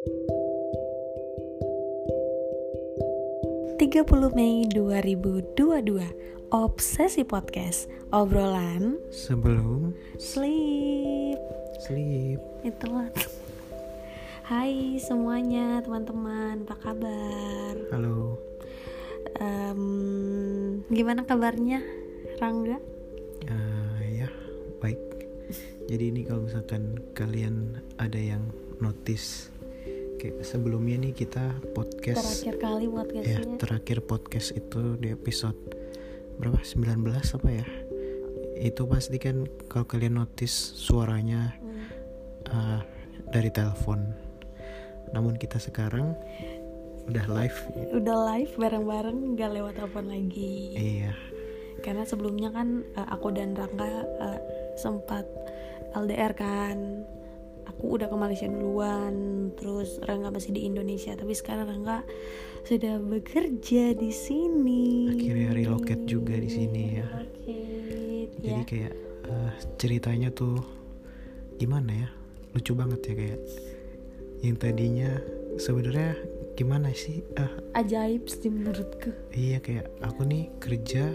30 0.00 0.16
Mei 4.32 4.64
2022 4.72 6.00
Obsesi 6.48 7.20
Podcast. 7.28 7.84
Obrolan. 8.08 8.96
Sebelum. 9.12 9.92
Sleep. 10.16 11.36
Sleep. 11.84 12.40
Itulah. 12.64 13.12
Hai 14.48 14.96
semuanya 15.04 15.84
teman-teman. 15.84 16.64
Apa 16.64 16.76
kabar? 16.80 17.76
Halo. 17.92 18.40
Em, 19.36 20.80
Gimana 20.88 21.28
kabarnya 21.28 21.84
Rangga? 22.40 22.80
Eh, 23.44 24.24
Ya 24.24 24.32
baik. 24.80 24.96
Jadi 25.92 26.04
ini 26.08 26.24
kalau 26.24 26.48
misalkan 26.48 26.96
kalian 27.12 27.84
ada 28.00 28.16
yang 28.16 28.48
notice 28.80 29.52
Kayak 30.20 30.44
sebelumnya 30.44 31.00
nih 31.00 31.16
kita 31.16 31.40
podcast 31.72 32.44
Terakhir 32.44 32.60
kali 32.60 32.84
Ya 32.84 32.92
podcastnya 32.92 33.56
terakhir 33.56 33.98
podcast 34.04 34.52
itu 34.52 35.00
di 35.00 35.16
episode 35.16 35.56
Berapa? 36.36 36.60
19 36.60 37.08
apa 37.08 37.48
ya? 37.48 37.66
Itu 38.60 38.84
pasti 38.84 39.16
kan 39.16 39.48
kalau 39.64 39.88
kalian 39.88 40.20
notice 40.20 40.52
suaranya 40.76 41.56
Hmm. 41.56 41.88
eh, 42.52 42.80
dari 43.32 43.48
telepon 43.48 44.12
Namun 45.16 45.40
kita 45.40 45.56
sekarang 45.56 46.12
udah 47.08 47.24
live 47.32 47.56
Udah 47.96 48.16
live 48.36 48.52
bareng-bareng 48.60 49.40
Gak 49.40 49.56
lewat 49.56 49.80
telepon 49.80 50.12
lagi 50.12 50.76
Iya 50.76 51.16
Karena 51.80 52.04
sebelumnya 52.04 52.52
kan 52.52 52.84
eh, 52.92 53.08
aku 53.08 53.32
dan 53.32 53.56
Rangga 53.56 53.88
eh, 54.04 54.40
sempat 54.76 55.24
LDR 55.96 56.36
kan 56.36 56.76
Aku 57.68 57.96
udah 57.96 58.08
ke 58.08 58.16
Malaysia 58.16 58.46
duluan 58.48 59.14
Terus 59.56 60.00
Rangga 60.04 60.32
masih 60.32 60.56
di 60.56 60.64
Indonesia 60.64 61.12
Tapi 61.12 61.32
sekarang 61.36 61.68
Rangga 61.68 62.04
sudah 62.64 63.00
bekerja 63.00 63.96
di 63.96 64.12
sini 64.12 65.08
Akhirnya 65.12 65.50
reloket 65.56 66.04
juga 66.04 66.36
di 66.36 66.50
sini 66.52 66.82
ya. 67.00 67.08
Relocate, 67.08 68.30
Jadi 68.40 68.60
ya. 68.60 68.68
kayak 68.68 68.94
eh, 69.24 69.52
ceritanya 69.80 70.28
tuh 70.30 70.60
gimana 71.56 71.92
ya? 71.92 72.08
Lucu 72.52 72.72
banget 72.76 73.00
ya 73.06 73.14
kayak 73.16 73.40
yang 74.40 74.56
tadinya 74.56 75.10
sebenarnya 75.60 76.16
gimana 76.56 76.92
sih? 76.96 77.20
Ah, 77.36 77.52
Ajaib 77.80 78.24
sih 78.28 78.48
menurutku 78.48 79.12
iya 79.32 79.60
kayak 79.60 79.88
aku 80.00 80.24
nih 80.24 80.48
kerja 80.60 81.12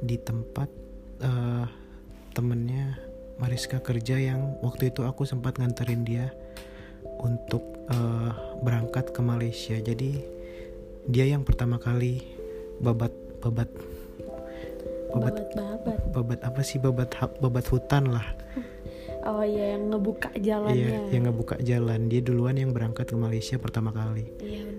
di 0.00 0.16
tempat 0.20 0.68
eh, 1.20 1.66
temennya 2.32 3.07
Mariska 3.38 3.78
kerja 3.82 4.18
yang 4.18 4.58
waktu 4.60 4.90
itu 4.90 5.06
aku 5.06 5.22
sempat 5.22 5.58
nganterin 5.58 6.02
dia 6.02 6.34
untuk 7.22 7.62
eh, 7.90 8.30
berangkat 8.62 9.14
ke 9.14 9.20
Malaysia. 9.22 9.78
Jadi 9.78 10.22
dia 11.08 11.24
yang 11.26 11.46
pertama 11.46 11.78
kali 11.80 12.22
babat 12.82 13.14
babat 13.42 13.70
babat 15.08 15.34
Babat-babat 15.48 15.98
babat. 16.12 16.40
apa 16.44 16.60
sih? 16.60 16.76
Babat 16.82 17.14
babat 17.38 17.64
hutan 17.70 18.12
lah. 18.12 18.26
Oh 19.28 19.44
iya 19.44 19.76
yang 19.76 19.92
ngebuka 19.92 20.32
iya 20.40 20.56
jalannya 20.56 20.94
yang 21.12 21.22
ngebuka 21.28 21.60
jalan. 21.60 22.08
Dia 22.08 22.24
duluan 22.24 22.56
yang 22.56 22.72
berangkat 22.72 23.12
ke 23.12 23.16
Malaysia 23.18 23.60
pertama 23.60 23.92
kali. 23.92 24.24
Iya 24.40 24.64
benar 24.64 24.78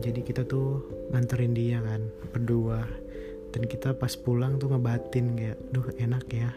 jadi 0.00 0.20
kita 0.24 0.42
tuh 0.48 0.80
nganterin 1.12 1.52
dia 1.52 1.78
kan 1.84 2.08
berdua. 2.32 2.88
Dan 3.50 3.66
kita 3.66 3.98
pas 3.98 4.14
pulang 4.14 4.56
tuh 4.62 4.70
ngebatin 4.70 5.34
kayak 5.34 5.58
duh 5.74 5.82
enak 5.98 6.24
ya 6.30 6.54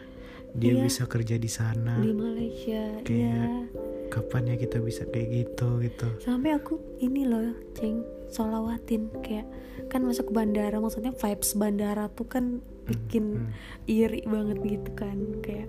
dia 0.54 0.72
Iya. 0.72 0.82
bisa 0.82 1.02
kerja 1.04 1.34
di 1.34 1.50
sana 1.50 1.98
Di 1.98 2.10
Malaysia 2.10 2.82
Kayak- 3.02 3.10
Iya 3.10 3.46
kapan 4.06 4.46
ya 4.46 4.56
kita 4.56 4.78
bisa 4.78 5.02
kayak 5.04 5.28
gitu 5.32 5.82
gitu 5.82 6.06
sampai 6.20 6.54
aku 6.54 6.78
ini 7.00 7.26
loh 7.26 7.50
ceng 7.74 8.06
solawatin 8.30 9.10
kayak 9.18 9.42
kan 9.88 10.00
masuk 10.00 10.30
ke 10.30 10.32
bandara 10.32 10.78
maksudnya 10.78 11.10
vibes 11.10 11.50
bandara 11.52 12.06
tuh 12.08 12.22
kan 12.24 12.44
bikin 12.84 13.42
hmm. 13.42 13.90
iri 13.90 14.22
banget 14.22 14.62
gitu 14.62 14.90
kan 14.94 15.18
kayak 15.40 15.66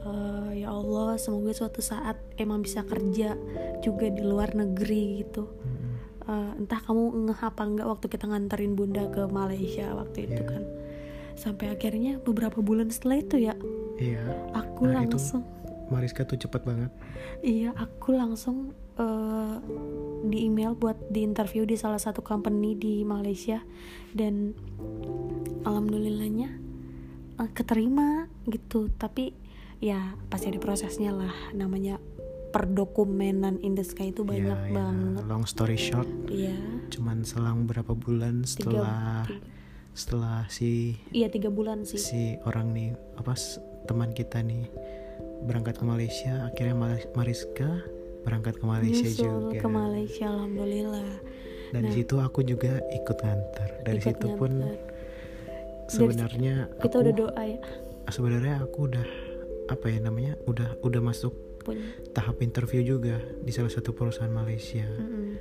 eh, 0.00 0.62
ya 0.62 0.70
Allah 0.70 1.16
semoga 1.16 1.50
suatu 1.50 1.82
saat 1.82 2.22
emang 2.36 2.62
bisa 2.62 2.82
kerja 2.82 3.34
juga 3.80 4.06
di 4.06 4.22
luar 4.22 4.54
negeri 4.54 5.18
gitu 5.20 5.50
Mm-mm. 5.50 5.90
Eh, 6.22 6.52
entah 6.56 6.78
kamu 6.78 7.02
ngeh 7.26 7.40
apa 7.42 7.62
enggak 7.66 7.88
waktu 7.88 8.06
kita 8.06 8.24
nganterin 8.24 8.78
bunda 8.78 9.10
ke 9.10 9.26
Malaysia 9.26 9.90
waktu 9.90 10.30
itu 10.30 10.38
Iya. 10.38 10.46
kan 10.46 10.62
sampai 11.34 11.70
akhirnya 11.70 12.18
beberapa 12.18 12.58
bulan 12.58 12.88
setelah 12.88 13.18
itu 13.18 13.36
ya 13.40 13.54
iya 13.96 14.22
aku 14.52 14.86
Nah, 14.86 15.02
itu- 15.02 15.16
langsung 15.16 15.42
Mariska 15.88 16.24
tuh 16.24 16.36
cepet 16.36 16.62
banget 16.62 16.90
Iya, 17.42 17.74
aku 17.74 18.14
langsung 18.14 18.70
eh, 18.94 19.56
di 20.22 20.46
email 20.46 20.72
buat 20.72 20.94
di 21.08 21.20
interview 21.20 21.66
di 21.66 21.74
salah 21.74 21.98
satu 21.98 22.22
company 22.22 22.72
di 22.72 23.02
Malaysia 23.02 23.58
dan 24.10 24.54
alhamdulillahnya 25.62 26.48
eh, 27.38 27.50
keterima 27.50 28.30
gitu. 28.46 28.88
Tapi 28.92 29.34
ya 29.78 29.98
pasti 30.28 30.48
ada 30.48 30.60
prosesnya 30.60 31.10
lah. 31.10 31.34
Namanya 31.52 31.98
perdokumenan 32.52 33.58
in 33.58 33.72
the 33.72 33.82
sky 33.82 34.08
itu 34.08 34.22
banyak 34.22 34.44
ya, 34.44 34.68
ya. 34.68 34.72
banget. 34.72 35.22
long 35.24 35.44
story 35.44 35.74
short 35.74 36.04
Iya. 36.28 36.52
cuman 36.88 37.24
selang 37.24 37.64
berapa 37.64 37.90
bulan 37.90 38.44
Tiga, 38.44 38.50
setelah 38.68 39.24
tiga- 39.24 39.40
setelah 39.92 40.48
si 40.48 40.96
iya 41.12 41.28
tiga 41.28 41.48
bulan 41.48 41.84
sih. 41.84 42.00
si 42.00 42.22
orang 42.42 42.72
nih 42.72 42.90
apa 43.14 43.36
teman 43.84 44.10
kita 44.10 44.40
nih 44.40 44.64
berangkat 45.42 45.76
ke 45.76 45.84
Malaysia 45.84 46.46
akhirnya 46.46 46.72
Mar- 46.72 47.10
Mariska 47.12 47.68
berangkat 48.22 48.56
ke 48.56 48.64
Malaysia 48.64 49.04
Nyusul 49.04 49.26
juga 49.50 49.58
ke 49.58 49.68
Malaysia, 49.68 50.26
alhamdulillah. 50.26 51.08
dari 51.70 51.84
Nah. 51.84 51.94
situ 51.94 52.14
aku 52.16 52.40
juga 52.42 52.78
ikut 52.90 53.18
nganter 53.18 53.68
dari 53.82 53.98
Ikut 53.98 54.06
situ 54.14 54.26
pun 54.32 54.52
nganter. 54.54 54.78
sebenarnya 55.88 56.54
Kita 56.78 56.86
aku 56.88 56.96
udah 57.02 57.14
doa 57.14 57.42
ya 57.42 57.60
sebenarnya 58.08 58.54
aku 58.60 58.78
udah 58.86 59.06
apa 59.68 59.86
ya 59.86 59.98
namanya 60.00 60.32
udah 60.44 60.78
udah 60.80 61.00
masuk 61.00 61.32
punya. 61.60 61.82
tahap 62.12 62.40
interview 62.40 62.82
juga 62.82 63.16
di 63.40 63.50
salah 63.50 63.68
satu 63.68 63.90
perusahaan 63.90 64.30
Malaysia 64.30 64.84
Mm-mm. 64.86 65.36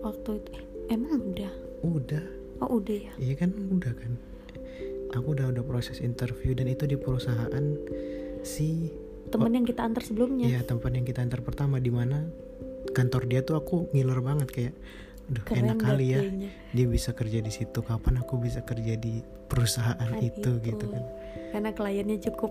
Waktu 0.00 0.30
itu 0.34 0.50
eh, 0.52 0.62
emang 0.88 1.20
udah. 1.26 1.52
udah 1.82 2.24
Oh 2.60 2.76
udah 2.76 2.96
ya. 2.96 3.12
iya 3.16 3.34
kan 3.34 3.50
udah 3.52 3.92
kan 3.92 4.12
aku 5.10 5.32
udah 5.32 5.48
udah 5.48 5.64
proses 5.64 5.98
interview 5.98 6.52
dan 6.52 6.68
itu 6.68 6.84
di 6.84 6.94
perusahaan 6.94 7.64
si 8.42 8.92
Temen 9.30 9.54
yang 9.54 9.62
kita 9.62 9.86
antar 9.86 10.02
sebelumnya. 10.02 10.42
Iya 10.44 10.66
tempat 10.66 10.90
yang 10.90 11.06
kita 11.06 11.22
antar 11.22 11.38
pertama 11.40 11.78
di 11.78 11.86
mana 11.88 12.26
kantor 12.90 13.24
dia 13.24 13.40
tuh 13.40 13.54
aku 13.54 13.86
ngiler 13.92 14.18
banget 14.18 14.48
kayak, 14.50 14.74
aduh 15.26 15.44
Keren 15.44 15.64
enak 15.64 15.78
kali 15.78 16.06
ya 16.08 16.18
kayaknya. 16.18 16.50
dia 16.74 16.86
bisa 16.86 17.10
kerja 17.12 17.38
di 17.38 17.48
situ. 17.48 17.78
Kapan 17.78 18.18
aku 18.18 18.36
bisa 18.36 18.58
kerja 18.60 18.98
di 18.98 19.22
perusahaan 19.46 19.94
Saat 19.94 20.18
itu, 20.20 20.50
gitu 20.60 20.82
kan? 20.84 21.04
karena 21.50 21.70
kliennya 21.70 22.18
cukup 22.20 22.50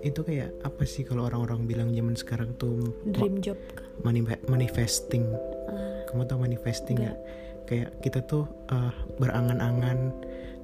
Itu 0.00 0.22
kayak 0.22 0.62
apa 0.62 0.86
sih 0.86 1.02
kalau 1.02 1.26
orang-orang 1.26 1.66
bilang 1.66 1.90
zaman 1.90 2.14
sekarang 2.14 2.54
tuh 2.54 2.94
dream 3.04 3.42
job 3.42 3.58
mani- 4.00 4.22
manifesting. 4.46 5.26
Ah, 5.66 6.06
Kamu 6.06 6.22
tau 6.24 6.38
manifesting 6.38 6.94
Enggak. 6.96 7.18
nggak? 7.18 7.18
Kayak 7.66 7.98
kita 8.00 8.22
tuh 8.22 8.46
eh, 8.70 8.92
berangan-angan 9.18 9.98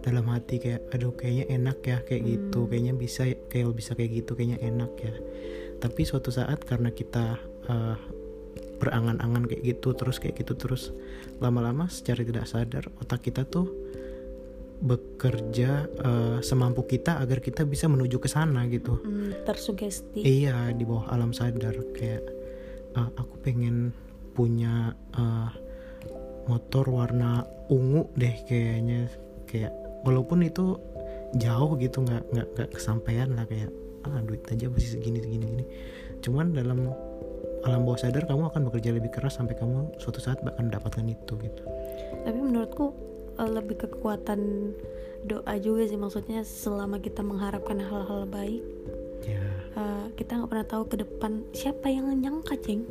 dalam 0.02 0.26
hati 0.26 0.58
kayak, 0.58 0.90
aduh 0.90 1.14
kayaknya 1.14 1.46
enak 1.52 1.78
ya 1.82 1.98
kayak 2.02 2.22
gitu, 2.24 2.66
Hmm. 2.66 2.68
kayaknya 2.70 2.94
bisa 2.94 3.22
kayak 3.46 3.70
bisa 3.70 3.92
kayak 3.94 4.10
gitu, 4.18 4.34
kayaknya 4.34 4.58
enak 4.58 4.92
ya. 4.98 5.14
Tapi 5.78 6.00
suatu 6.02 6.30
saat 6.30 6.62
karena 6.62 6.90
kita 6.90 7.38
eh, 7.66 7.96
berangan-angan 8.78 9.46
kayak 9.46 9.62
gitu 9.62 9.94
terus 9.94 10.18
kayak 10.18 10.42
gitu 10.42 10.58
terus 10.58 10.90
lama-lama 11.38 11.86
secara 11.86 12.26
tidak 12.26 12.50
sadar 12.50 12.90
otak 12.98 13.22
kita 13.22 13.46
tuh 13.46 13.70
bekerja 14.82 15.70
eh, 15.86 16.38
semampu 16.42 16.82
kita 16.82 17.22
agar 17.22 17.38
kita 17.38 17.62
bisa 17.62 17.86
menuju 17.86 18.18
ke 18.18 18.26
sana 18.26 18.66
gitu. 18.66 18.98
hmm, 18.98 19.46
tersugesti 19.46 20.26
Iya 20.26 20.74
di 20.74 20.82
bawah 20.82 21.06
alam 21.08 21.30
sadar 21.30 21.78
kayak 21.94 22.26
"Ah, 22.92 23.06
aku 23.14 23.38
pengen 23.38 23.94
punya 24.34 24.98
eh, 25.14 25.48
motor 26.46 26.86
warna 26.88 27.46
ungu 27.70 28.08
deh 28.14 28.36
kayaknya. 28.46 29.10
Kayak 29.46 29.72
walaupun 30.06 30.42
itu 30.46 30.78
jauh 31.36 31.72
gitu 31.80 32.04
nggak 32.04 32.22
nggak 32.32 32.48
nggak 32.56 32.70
kesampaian 32.76 33.32
lah 33.32 33.48
kayak 33.48 33.72
ah 34.02 34.20
duit 34.20 34.42
aja 34.50 34.68
masih 34.68 34.98
segini 34.98 35.18
segini 35.22 35.46
gini 35.48 35.64
cuman 36.20 36.52
dalam 36.52 36.92
alam 37.62 37.86
bawah 37.86 37.98
sadar 37.98 38.26
kamu 38.26 38.50
akan 38.50 38.62
bekerja 38.68 38.90
lebih 38.90 39.14
keras 39.14 39.38
sampai 39.38 39.54
kamu 39.54 39.94
suatu 40.02 40.18
saat 40.18 40.42
akan 40.42 40.70
mendapatkan 40.70 41.06
itu 41.06 41.38
gitu. 41.38 41.62
Tapi 42.26 42.38
menurutku 42.38 42.90
eh, 43.38 43.50
lebih 43.50 43.86
kekuatan 43.86 44.74
doa 45.22 45.54
juga 45.62 45.86
sih. 45.86 45.94
Maksudnya 45.94 46.42
selama 46.42 46.98
kita 46.98 47.22
mengharapkan 47.22 47.78
hal-hal 47.78 48.26
baik 48.26 48.66
ya. 49.22 49.46
eh, 49.78 50.06
kita 50.18 50.42
nggak 50.42 50.50
pernah 50.50 50.66
tahu 50.66 50.82
ke 50.90 50.96
depan 51.06 51.46
siapa 51.54 51.86
yang 51.86 52.10
nyangka 52.18 52.58
ceng. 52.58 52.82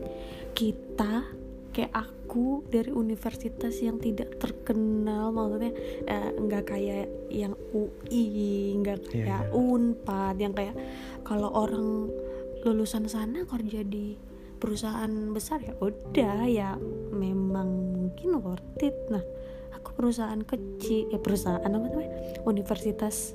Kita 0.55 1.27
kayak 1.71 1.91
aku 1.95 2.67
dari 2.67 2.91
universitas 2.91 3.79
yang 3.79 3.97
tidak 3.97 4.35
terkenal 4.37 5.31
maksudnya 5.31 5.71
eh, 6.07 6.29
nggak 6.35 6.63
kayak 6.67 7.07
yang 7.31 7.55
UI 7.71 8.75
nggak 8.83 8.99
Iya, 9.07 9.11
kayak 9.11 9.43
iya. 9.47 9.55
Unpad 9.55 10.35
yang 10.39 10.53
kayak 10.53 10.75
kalau 11.23 11.49
orang 11.51 12.11
lulusan 12.61 13.09
sana 13.09 13.47
kerja 13.47 13.81
di 13.81 14.15
perusahaan 14.61 15.09
besar 15.33 15.65
ya 15.65 15.73
udah 15.81 16.45
ya 16.45 16.77
memang 17.09 17.67
mungkin 17.97 18.37
worth 18.37 18.83
it. 18.85 18.93
Nah 19.09 19.23
aku 19.73 19.97
perusahaan 19.97 20.37
kecil 20.45 21.09
ya 21.09 21.17
perusahaan 21.17 21.57
apa 21.57 21.71
namanya? 21.71 22.13
Universitas 22.45 23.33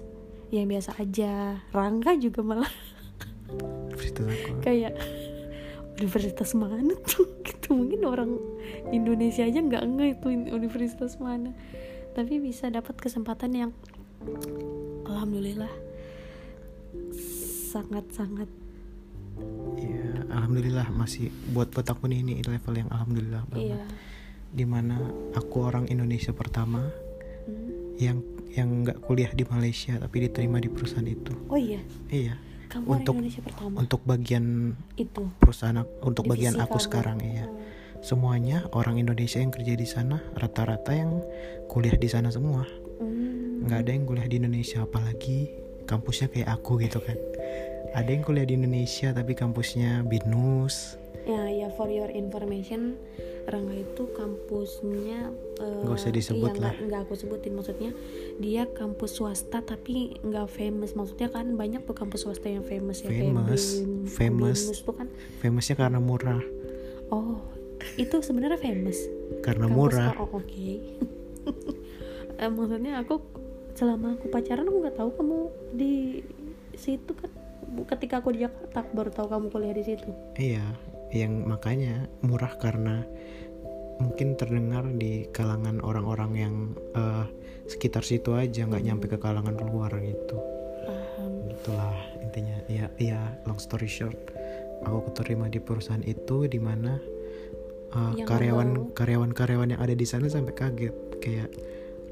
yang 0.55 0.71
biasa 0.71 0.95
aja 1.03 1.59
Rangga 1.75 2.15
juga 2.15 2.47
malah. 2.47 2.71
Universitas 3.91 4.31
aku. 4.31 4.63
Kayak 4.63 4.95
universitas 5.97 6.53
mana 6.53 6.93
tuh? 7.05 7.27
Gitu 7.47 7.73
mungkin 7.73 8.01
orang 8.07 8.31
Indonesia 8.93 9.43
aja 9.43 9.59
nggak 9.59 9.85
nge 9.85 10.07
itu 10.19 10.27
universitas 10.53 11.17
mana. 11.19 11.53
Tapi 12.13 12.41
bisa 12.41 12.69
dapat 12.73 12.97
kesempatan 12.97 13.53
yang 13.53 13.71
alhamdulillah 15.05 15.71
sangat-sangat 17.71 18.49
ya 19.77 20.25
alhamdulillah 20.33 20.89
masih 20.97 21.29
buat 21.53 21.69
buat 21.77 21.85
aku 21.85 22.09
nih 22.09 22.25
ini 22.25 22.35
level 22.41 22.75
yang 22.75 22.89
alhamdulillah 22.89 23.43
banget. 23.53 23.77
Iya. 23.77 23.85
Di 24.57 24.65
mana 24.65 24.97
aku 25.37 25.57
orang 25.61 25.89
Indonesia 25.93 26.33
pertama 26.33 26.89
Hmm. 27.47 27.95
yang 27.95 28.19
yang 28.59 28.83
nggak 28.83 29.07
kuliah 29.07 29.31
di 29.31 29.47
Malaysia 29.47 29.95
tapi 30.03 30.27
diterima 30.27 30.59
di 30.59 30.67
perusahaan 30.67 31.07
itu. 31.07 31.31
Oh 31.47 31.55
iya? 31.55 31.79
Iya 32.11 32.35
kamu 32.77 32.85
orang 32.85 33.01
Untuk- 33.01 33.17
Indonesia 33.17 33.43
pertama 33.43 33.77
untuk 33.79 34.01
bagian 34.03 34.45
itu 34.95 35.23
perusahaan 35.37 35.79
untuk 36.01 36.23
divisi 36.23 36.31
bagian 36.31 36.55
aku 36.59 36.77
kamu. 36.77 36.85
sekarang 36.85 37.19
Oh. 37.19 37.49
semuanya 37.99 38.69
orang 38.71 38.97
Indonesia 38.97 39.39
yang 39.39 39.51
kerja 39.51 39.73
di 39.73 39.85
sana 39.85 40.21
rata-rata 40.33 40.93
yang 40.93 41.25
kuliah 41.67 41.97
di 41.97 42.07
sana 42.07 42.29
semua 42.29 42.69
Hmm. 42.97 43.65
nggak 43.65 43.79
ada 43.79 43.91
yang 43.91 44.05
kuliah 44.05 44.25
di 44.25 44.37
Indonesia 44.37 44.81
apalagi 44.81 45.49
kampusnya 45.85 46.29
kayak 46.29 46.49
aku 46.51 46.79
gitu 46.79 46.99
kan 46.99 47.17
ada 47.93 48.07
yang 48.07 48.21
kuliah 48.21 48.45
di 48.45 48.55
Indonesia 48.55 49.11
tapi 49.11 49.33
kampusnya 49.33 50.03
binus 50.03 51.01
ya 51.25 51.45
ya 51.47 51.69
for 51.71 51.89
your 51.89 52.09
information 52.09 52.95
Rangga 53.47 53.79
itu 53.79 54.11
kampusnya 54.11 55.31
eh, 55.57 55.81
Nggak 55.87 55.97
usah 55.97 56.11
disebut 56.11 56.51
iya, 56.53 56.63
lah. 56.67 56.75
nggak- 56.77 57.03
aku 57.05 57.15
sebutin. 57.15 57.55
Maksudnya 57.55 57.91
dia 58.37 58.67
kampus 58.67 59.15
swasta 59.15 59.63
tapi 59.63 60.19
nggak 60.19 60.51
famous. 60.51 60.93
Maksudnya 60.93 61.31
kan 61.31 61.55
banyak 61.55 61.87
tuh 61.87 61.95
kampus 61.95 62.27
swasta 62.27 62.47
yang 62.47 62.63
famous 62.63 63.01
ya 63.01 63.09
Famous, 63.09 63.63
kayak 63.79 64.11
famous. 64.11 64.61
Tuh 64.77 64.93
kan. 64.93 65.07
Famousnya 65.39 65.77
karena 65.77 66.03
murah. 66.03 66.43
Oh 67.09 67.39
itu 67.95 68.19
sebenarnya 68.19 68.59
famous. 68.59 68.99
Karena 69.41 69.71
Kampus- 69.71 69.95
murah. 69.95 70.11
oh, 70.19 70.29
oke. 70.35 70.71
Eh, 72.37 72.53
maksudnya 72.53 73.01
aku 73.01 73.17
selama 73.73 74.13
aku 74.13 74.29
pacaran 74.29 74.69
aku 74.69 74.77
nggak 74.77 74.97
tahu 74.97 75.09
kamu 75.15 75.39
di 75.73 76.21
situ 76.75 77.17
kan. 77.17 77.33
Ketika 77.89 78.21
aku 78.21 78.29
di 78.31 78.45
Jakarta 78.45 78.85
baru 78.91 79.09
tahu 79.09 79.27
kamu 79.31 79.47
kuliah 79.49 79.73
di 79.73 79.81
situ. 79.83 80.11
Iya 80.37 80.61
yang 81.11 81.47
makanya 81.47 82.11
murah 82.21 82.55
karena 82.59 83.07
mungkin 83.97 84.37
terdengar 84.37 84.85
di 84.93 85.25
kalangan 85.33 85.81
orang-orang 85.81 86.33
yang 86.37 86.55
eh, 86.93 87.25
sekitar 87.67 88.05
situ 88.05 88.37
aja 88.37 88.63
nggak 88.65 88.85
nyampe 88.85 89.07
ke 89.09 89.17
kalangan 89.17 89.57
luar 89.57 89.91
gitu. 89.99 90.37
Paham. 90.85 91.51
Itulah 91.51 91.95
intinya. 92.21 92.57
Ya 92.69 92.87
iya 93.01 93.21
long 93.49 93.59
story 93.59 93.89
short 93.89 94.19
aku 94.85 95.09
keterima 95.11 95.49
di 95.49 95.59
perusahaan 95.59 96.05
itu 96.05 96.45
di 96.47 96.61
mana 96.61 97.01
uh, 97.97 98.13
Yang 98.15 98.29
karyawan 98.29 98.69
membawa- 98.77 98.93
karyawan 98.93 99.33
karyawan 99.33 99.69
yang 99.73 99.81
ada 99.81 99.95
di 99.97 100.07
sana 100.07 100.29
sampai 100.29 100.53
kaget. 100.53 100.95
Kayak 101.19 101.49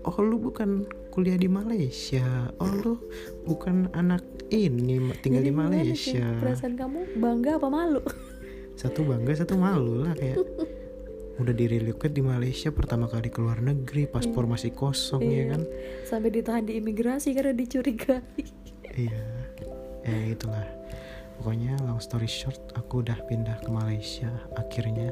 oh 0.09 0.17
lu 0.25 0.41
bukan 0.41 0.89
kuliah 1.13 1.37
di 1.37 1.47
Malaysia. 1.47 2.49
Oh 2.59 2.73
lu 2.73 2.95
bukan 3.45 3.93
anak 3.93 4.25
ini 4.49 4.99
tinggal 5.21 5.45
Jadi 5.45 5.51
di 5.51 5.55
Malaysia. 5.55 6.27
perasaan 6.41 6.75
kamu? 6.75 7.21
Bangga 7.21 7.61
apa 7.61 7.69
malu 7.69 8.01
satu 8.75 9.03
bangga 9.03 9.35
satu 9.37 9.55
malu 9.55 10.03
lah 10.03 10.15
kayak. 10.15 10.39
Udah 11.35 11.51
direlocate 11.51 12.15
di 12.15 12.23
Malaysia 12.23 12.71
pertama 12.71 13.11
kali 13.11 13.27
ke 13.27 13.43
luar 13.43 13.59
negeri 13.59 14.07
paspor 14.07 14.47
masih 14.47 14.71
kosong 14.71 15.19
ya 15.21 15.31
Iya. 15.35 15.45
kan? 15.51 15.63
Sampai 16.07 16.31
ditahan 16.31 16.63
di 16.63 16.79
imigrasi 16.79 17.35
karena 17.35 17.51
dicurigai. 17.51 18.23
Iya, 18.95 19.19
ya 20.07 20.19
itulah. 20.31 20.63
Pokoknya 21.35 21.75
long 21.83 21.99
story 21.99 22.31
short, 22.31 22.63
aku 22.79 23.03
udah 23.03 23.19
pindah 23.27 23.59
ke 23.59 23.67
Malaysia 23.67 24.31
akhirnya. 24.55 25.11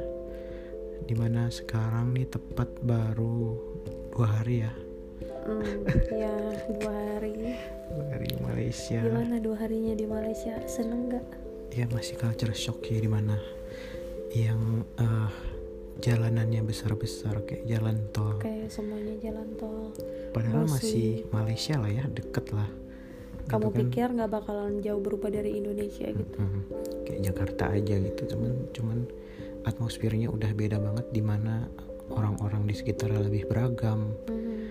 Di 1.03 1.19
mana 1.19 1.51
sekarang 1.51 2.15
nih 2.15 2.31
tepat 2.31 2.71
baru 2.81 3.59
dua 4.15 4.29
hari 4.39 4.63
ya. 4.63 4.71
Hmm, 5.43 5.83
ya 6.15 6.35
dua 6.79 6.95
hari. 7.19 7.35
Dua 7.91 8.05
hari 8.15 8.27
di 8.31 8.39
Malaysia. 8.39 9.03
gimana 9.03 9.43
dua 9.43 9.59
harinya 9.59 9.99
di 9.99 10.07
Malaysia? 10.07 10.55
Seneng 10.71 11.11
nggak 11.11 11.27
Ya 11.73 11.89
masih 11.89 12.15
culture 12.15 12.53
shock 12.53 12.85
ya 12.85 13.01
di 13.01 13.09
mana 13.09 13.41
yang 14.31 14.85
eh, 14.97 15.31
jalanannya 15.99 16.61
besar-besar 16.63 17.45
kayak 17.45 17.65
jalan 17.65 17.97
tol. 18.11 18.37
kayak 18.39 18.69
semuanya 18.69 19.17
jalan 19.19 19.49
tol. 19.57 19.93
Padahal 20.33 20.65
mostly- 20.65 20.73
masih 20.73 21.09
Malaysia 21.31 21.75
lah 21.77 21.91
ya, 21.91 22.05
deket 22.07 22.53
lah. 22.53 22.69
kamu 23.43 23.59
Gitu 23.59 23.75
kan. 23.75 23.81
pikir 23.83 24.07
nggak 24.15 24.31
bakalan 24.31 24.75
jauh 24.79 25.03
berubah 25.03 25.27
dari 25.29 25.59
Indonesia 25.59 26.07
gitu? 26.09 26.39
Mm, 26.39 26.63
kayak 27.03 27.21
Jakarta 27.27 27.65
aja 27.75 27.95
gitu 27.99 28.23
cuman 28.31 28.53
cuman 28.71 28.99
atmosfernya 29.65 30.31
udah 30.31 30.55
beda 30.55 30.79
banget 30.79 31.11
di 31.11 31.21
mana 31.21 31.67
orang-orang 32.09 32.63
di 32.65 32.73
sekitarnya 32.73 33.19
lebih 33.21 33.51
beragam. 33.51 34.15
Hmm, 34.31 34.71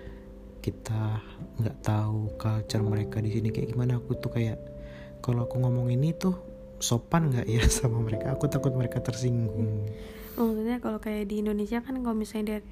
kita 0.57 1.19
nggak 1.59 1.77
tahu 1.83 2.31
culture 2.37 2.79
mereka 2.81 3.19
di 3.19 3.29
sini 3.29 3.51
kayak 3.51 3.75
gimana. 3.75 3.99
Aku 3.99 4.15
tuh 4.15 4.31
kayak 4.31 4.55
kalau 5.19 5.43
aku 5.43 5.59
ngomong 5.59 5.91
ini 5.91 6.15
tuh 6.15 6.33
sopan 6.81 7.29
nggak 7.31 7.47
ya 7.47 7.63
sama 7.81 8.01
mereka? 8.01 8.33
Aku 8.33 8.49
takut 8.49 8.73
mereka 8.73 8.99
tersinggung. 8.99 9.87
Maksudnya 10.35 10.81
kalau 10.81 10.97
kayak 10.97 11.29
di 11.29 11.45
Indonesia 11.45 11.79
kan 11.79 12.01
kalau 12.01 12.17
misalnya 12.17 12.57
dari 12.57 12.65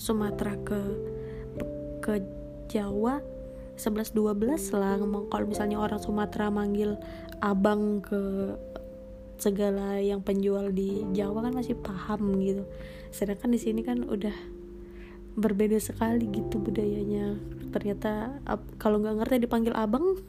Sumatera 0.00 0.56
ke 0.62 0.80
ke 2.00 2.14
Jawa 2.70 3.20
11 3.76 4.14
12 4.16 4.78
lah. 4.78 4.96
Ngomong 5.02 5.28
kalau 5.28 5.46
misalnya 5.50 5.82
orang 5.82 6.00
Sumatera 6.00 6.48
manggil 6.48 6.96
abang 7.42 8.00
ke 8.00 8.54
segala 9.40 9.96
yang 9.96 10.20
penjual 10.20 10.68
di 10.68 11.00
Jawa 11.16 11.48
kan 11.48 11.56
masih 11.56 11.74
paham 11.80 12.36
gitu. 12.44 12.64
Sedangkan 13.10 13.50
di 13.50 13.60
sini 13.60 13.80
kan 13.80 14.04
udah 14.04 14.36
berbeda 15.40 15.80
sekali 15.80 16.28
gitu 16.28 16.60
budayanya. 16.60 17.40
Ternyata 17.72 18.38
kalau 18.76 19.00
nggak 19.00 19.24
ngerti 19.24 19.36
dipanggil 19.48 19.72
abang 19.72 20.20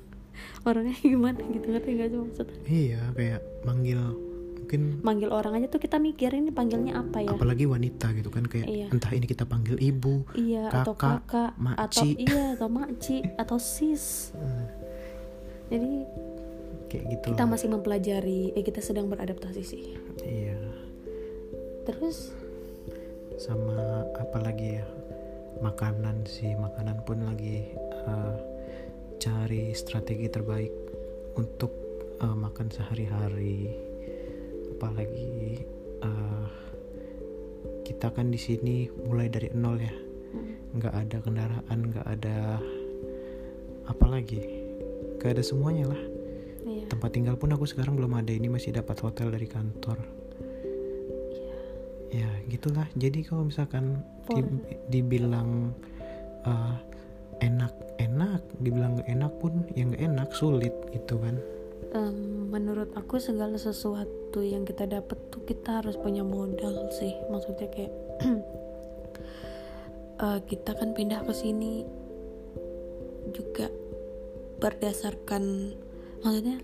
orangnya 0.64 0.96
gimana 1.06 1.40
gitu 1.50 1.66
ngerti 1.68 1.90
nggak 1.96 2.08
sih 2.10 2.20
maksudnya 2.20 2.58
iya 2.68 3.02
kayak 3.14 3.42
manggil 3.64 4.02
mungkin 4.72 5.04
manggil 5.04 5.30
orang 5.36 5.60
aja 5.60 5.68
tuh 5.68 5.84
kita 5.84 6.00
mikir 6.00 6.32
ini 6.32 6.48
panggilnya 6.48 6.96
apa 6.96 7.20
ya? 7.20 7.36
Apalagi 7.36 7.68
wanita 7.68 8.16
gitu 8.16 8.32
kan 8.32 8.48
kayak 8.48 8.72
Iya. 8.72 8.88
entah 8.88 9.12
ini 9.12 9.28
kita 9.28 9.44
panggil 9.44 9.76
ibu 9.76 10.24
iya 10.32 10.72
atau 10.72 10.96
kakak, 10.96 11.28
kakak 11.28 11.52
atau 11.76 12.08
makci. 12.08 12.10
iya 12.16 12.44
atau 12.56 12.68
makci 12.72 13.16
atau 13.36 13.58
sis. 13.60 14.32
Eh, 14.32 14.68
jadi 15.76 15.92
kayak 16.88 17.04
gitu 17.04 17.26
kita 17.36 17.44
masih 17.44 17.68
mempelajari 17.68 18.56
eh 18.56 18.64
kita 18.64 18.80
sedang 18.80 19.12
beradaptasi 19.12 19.60
sih. 19.60 20.00
Iya. 20.24 20.56
Terus? 21.84 22.32
Sama 23.44 24.08
apa 24.16 24.38
lagi 24.40 24.80
ya? 24.80 24.88
Makanan 25.60 26.24
sih 26.24 26.56
makanan 26.56 27.04
pun 27.04 27.28
lagi 27.28 27.76
eh, 28.08 28.36
cari 29.22 29.70
strategi 29.78 30.26
terbaik 30.26 30.74
untuk 31.38 31.70
eh, 32.18 32.36
makan 32.36 32.74
sehari-hari. 32.74 33.70
Apalagi 34.74 35.62
eh, 36.02 36.48
kita 37.86 38.10
kan 38.10 38.34
di 38.34 38.42
sini 38.42 38.90
mulai 39.06 39.30
dari 39.30 39.54
nol 39.54 39.78
ya. 39.78 39.94
Mm, 39.94 40.82
nggak 40.82 40.94
ada 41.06 41.18
kendaraan 41.22 41.80
nggak 41.94 42.08
ada 42.10 42.58
apa 43.86 44.06
lagi. 44.10 44.42
Nggak 45.22 45.38
ada 45.38 45.44
semuanya 45.46 45.86
lah. 45.94 46.02
Iya. 46.66 46.90
Tempat 46.90 47.10
tinggal 47.14 47.38
pun 47.38 47.54
aku 47.54 47.70
sekarang 47.70 47.94
belum 48.02 48.18
ada. 48.18 48.34
Ini 48.34 48.50
masih 48.50 48.74
dapat 48.74 48.98
hotel 49.06 49.30
dari 49.30 49.46
kantor. 49.46 50.02
Iya. 51.30 51.56
Ya 52.10 52.30
gitulah. 52.50 52.90
Jadi 52.98 53.22
kalau 53.22 53.46
misalkan 53.46 54.02
di- 54.34 54.82
dibilang 54.90 55.78
eh, 56.42 56.76
enak 57.42 57.74
enak 57.98 58.42
dibilang 58.62 58.98
gak 59.02 59.10
enak 59.10 59.34
pun 59.42 59.66
yang 59.74 59.94
gak 59.94 60.04
enak 60.06 60.30
sulit 60.34 60.74
gitu 60.94 61.18
kan. 61.18 61.36
Em, 61.92 62.48
menurut 62.48 62.94
aku 62.96 63.20
segala 63.20 63.60
sesuatu 63.60 64.40
yang 64.40 64.64
kita 64.64 64.88
dapat 64.88 65.18
tuh 65.34 65.44
kita 65.44 65.84
harus 65.84 66.00
punya 66.00 66.24
modal 66.24 66.88
sih. 66.94 67.12
Maksudnya 67.28 67.68
kayak 67.74 67.94
eh, 70.24 70.40
kita 70.48 70.72
kan 70.78 70.94
pindah 70.96 71.26
ke 71.26 71.34
sini 71.34 71.84
juga 73.36 73.70
berdasarkan 74.62 75.74
maksudnya 76.22 76.58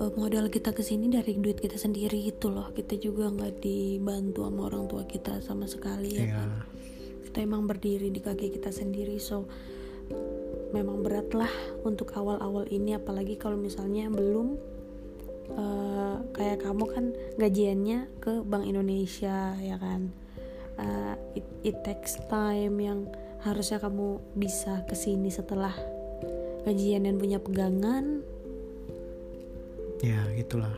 eh, 0.00 0.10
modal 0.16 0.48
kita 0.48 0.72
ke 0.72 0.82
sini 0.82 1.12
dari 1.12 1.36
duit 1.38 1.60
kita 1.60 1.78
sendiri 1.78 2.26
gitu 2.26 2.50
loh. 2.50 2.72
Kita 2.72 2.96
juga 2.96 3.28
nggak 3.30 3.62
dibantu 3.62 4.48
sama 4.48 4.60
orang 4.72 4.84
tua 4.88 5.04
kita 5.04 5.38
sama 5.44 5.68
sekali 5.68 6.10
ya 6.16 6.24
ya 6.26 6.42
kan? 6.42 6.50
kita 7.36 7.52
emang 7.52 7.68
berdiri 7.68 8.08
di 8.08 8.24
kaki 8.24 8.48
kita 8.48 8.72
sendiri 8.72 9.20
so 9.20 9.44
memang 10.74 11.00
berat 11.00 11.30
lah 11.32 11.50
untuk 11.86 12.12
awal-awal 12.12 12.66
ini 12.68 12.98
apalagi 12.98 13.38
kalau 13.38 13.56
misalnya 13.56 14.10
belum 14.10 14.58
eh, 15.54 16.16
kayak 16.34 16.66
kamu 16.66 16.84
kan 16.90 17.04
gajiannya 17.38 17.98
ke 18.18 18.42
Bank 18.44 18.66
Indonesia 18.66 19.54
ya 19.56 19.76
kan? 19.78 20.10
Eh, 20.76 21.40
it, 21.40 21.46
it 21.72 21.76
takes 21.86 22.20
time 22.28 22.76
yang 22.82 23.08
harusnya 23.40 23.78
kamu 23.80 24.20
bisa 24.36 24.84
ke 24.84 24.98
sini 24.98 25.30
setelah 25.30 25.72
gajian 26.66 27.06
dan 27.06 27.16
punya 27.16 27.38
pegangan. 27.38 28.20
Ya 30.02 30.20
gitulah. 30.36 30.74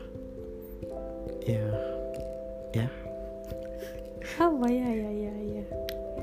Ya 1.43 1.65
ya. 2.71 2.87
Apa 4.39 4.67
ya 4.71 4.87
ya 4.87 5.11
ya 5.11 5.33
ya. 5.59 5.65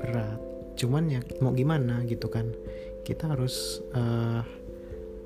Berat. 0.01 0.39
Cuman 0.79 1.11
ya 1.11 1.21
mau 1.43 1.53
gimana 1.53 2.01
gitu 2.09 2.31
kan 2.31 2.49
kita 3.07 3.31
harus 3.31 3.79
eh 3.95 4.43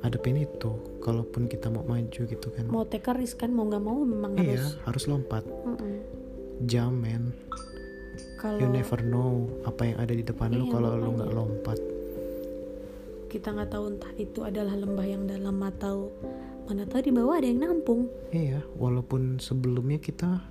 hadapin 0.05 0.37
itu 0.37 0.69
kalaupun 1.01 1.49
kita 1.49 1.69
mau 1.73 1.81
maju 1.85 2.21
gitu 2.29 2.47
kan. 2.53 2.65
Mau 2.69 2.85
take 2.85 3.09
risk 3.17 3.41
kan 3.41 3.49
mau 3.49 3.65
nggak 3.65 3.81
mau 3.81 4.01
memang 4.05 4.37
iya 4.37 4.61
harus. 4.61 4.77
harus 4.85 5.03
lompat. 5.09 5.43
Mm-mm. 5.45 5.97
jam 6.69 6.93
men. 6.93 7.33
Kalau 8.37 8.61
you 8.61 8.69
never 8.69 9.01
know 9.01 9.49
apa 9.65 9.93
yang 9.93 9.97
ada 9.97 10.13
di 10.13 10.21
depan 10.21 10.53
lu 10.53 10.69
Iya, 10.69 10.73
kalau 10.77 10.89
lu 10.97 11.09
nggak 11.17 11.31
lompat. 11.33 11.79
Kita 13.33 13.47
nggak 13.49 13.69
tahu 13.73 13.83
entah 13.97 14.13
itu 14.17 14.39
adalah 14.45 14.75
lembah 14.77 15.07
yang 15.07 15.23
dalam 15.25 15.57
atau 15.61 16.13
mana. 16.69 16.85
Tahu 16.85 17.01
di 17.01 17.13
bawah 17.13 17.37
ada 17.37 17.47
yang 17.49 17.61
nampung. 17.65 18.09
Iya 18.33 18.61
walaupun 18.77 19.41
sebelumnya 19.41 19.97
kita 19.97 20.41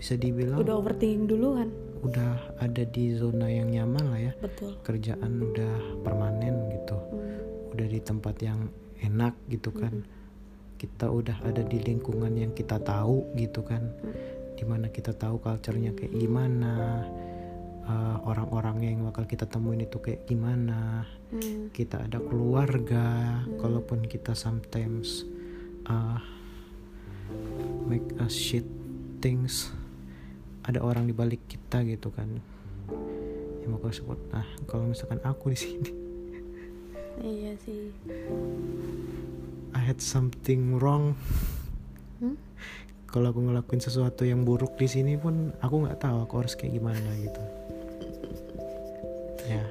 bisa 0.00 0.16
dibilang 0.16 0.64
udah 0.64 0.80
overthinking 0.80 1.28
duluan. 1.28 1.68
Udah 2.00 2.56
ada 2.56 2.88
di 2.88 3.12
zona 3.12 3.52
yang 3.52 3.68
nyaman 3.68 4.04
lah 4.08 4.20
ya. 4.20 4.32
Betul. 4.40 4.80
Kerjaan 4.80 5.36
udah 5.44 6.00
permanen 6.00 6.72
gitu. 6.72 6.96
Hmm. 6.96 7.28
udah 7.76 7.86
di 7.86 8.00
tempat 8.00 8.34
yang 8.40 8.72
enak 9.04 9.36
gitu 9.52 9.68
kan. 9.76 10.00
Kita 10.80 11.12
udah 11.12 11.44
ada 11.44 11.60
di 11.60 11.76
lingkungan 11.84 12.32
yang 12.32 12.56
kita 12.56 12.80
tahu 12.80 13.28
gitu 13.36 13.60
kan. 13.60 13.92
Di 14.56 14.64
mana 14.64 14.88
kita 14.88 15.12
tahu 15.12 15.36
culture-nya 15.36 15.92
kayak 15.92 16.16
gimana 16.16 17.04
uh, 17.84 18.16
orang-orangnya 18.24 18.96
yang 18.96 19.04
bakal 19.04 19.28
kita 19.28 19.44
temuin 19.44 19.84
itu 19.84 20.00
kayak 20.00 20.24
gimana. 20.24 21.04
Hmm. 21.30 21.70
kita 21.70 22.10
ada 22.10 22.18
keluarga 22.18 23.38
kalaupun 23.62 24.02
kita 24.02 24.34
sometimes 24.34 25.22
uh, 25.86 26.18
make 27.86 28.02
a 28.18 28.26
shit 28.26 28.66
things 29.22 29.70
ada 30.70 30.80
orang 30.86 31.10
di 31.10 31.14
balik 31.14 31.42
kita 31.50 31.82
gitu 31.82 32.14
kan. 32.14 32.30
Yang 33.66 33.70
mau 33.70 33.90
sebut. 33.90 34.18
Nah 34.30 34.46
kalau 34.70 34.86
misalkan 34.86 35.18
aku 35.26 35.50
di 35.50 35.58
sini. 35.58 35.90
Iya 37.20 37.52
sih. 37.60 37.92
I 39.74 39.80
had 39.82 40.00
something 40.00 40.78
wrong. 40.78 41.18
Hmm? 42.22 42.36
kalau 43.10 43.34
aku 43.34 43.42
ngelakuin 43.42 43.82
sesuatu 43.82 44.22
yang 44.22 44.46
buruk 44.46 44.78
di 44.78 44.86
sini 44.86 45.18
pun 45.18 45.50
aku 45.58 45.82
nggak 45.82 45.98
tahu 45.98 46.22
aku 46.22 46.34
harus 46.46 46.54
kayak 46.54 46.78
gimana 46.78 47.10
gitu. 47.18 47.42
Ya. 49.50 49.66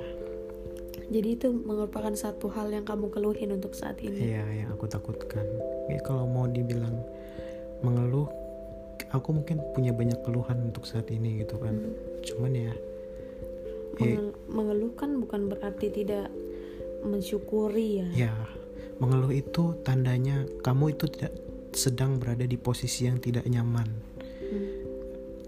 Jadi 1.10 1.30
itu 1.40 1.48
merupakan 1.50 2.12
satu 2.14 2.52
hal 2.52 2.70
yang 2.70 2.84
kamu 2.84 3.10
keluhin 3.10 3.56
untuk 3.56 3.74
saat 3.74 3.98
ini? 4.04 4.36
Iya 4.36 4.44
yang 4.66 4.70
aku 4.76 4.92
takutkan. 4.92 5.48
Ya 5.88 6.04
kalau 6.04 6.28
mau 6.28 6.46
dibilang 6.46 7.00
mengeluh 7.80 8.28
aku 9.10 9.30
mungkin 9.34 9.58
punya 9.74 9.92
banyak 9.92 10.22
keluhan 10.22 10.70
untuk 10.70 10.86
saat 10.86 11.10
ini 11.10 11.42
gitu 11.42 11.58
kan. 11.58 11.76
Cuman 12.22 12.52
ya 12.54 12.74
eh, 14.00 14.16
Mengel- 14.16 14.38
mengeluh 14.48 14.94
kan 14.96 15.20
bukan 15.20 15.50
berarti 15.50 15.88
tidak 15.92 16.30
mensyukuri 17.02 18.04
ya? 18.06 18.30
Ya 18.30 18.34
mengeluh 19.00 19.32
itu 19.32 19.80
tandanya 19.82 20.44
kamu 20.60 20.92
itu 20.94 21.08
tidak 21.08 21.32
sedang 21.72 22.20
berada 22.20 22.44
di 22.44 22.58
posisi 22.58 23.08
yang 23.08 23.18
tidak 23.18 23.46
nyaman. 23.48 23.88
Hmm. 24.50 24.66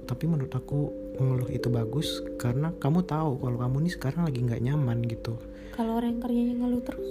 tapi 0.06 0.28
menurut 0.28 0.52
aku 0.52 0.92
mengeluh 1.18 1.50
itu 1.50 1.72
bagus 1.72 2.20
karena 2.38 2.70
kamu 2.78 3.02
tahu 3.02 3.40
kalau 3.40 3.58
kamu 3.58 3.88
nih 3.88 3.94
sekarang 3.96 4.28
lagi 4.28 4.40
nggak 4.44 4.62
nyaman 4.62 5.00
gitu. 5.08 5.40
Kalau 5.72 5.98
orang 5.98 6.14
yang 6.14 6.22
kerjanya 6.22 6.56
ngeluh 6.60 6.84
terus? 6.84 7.10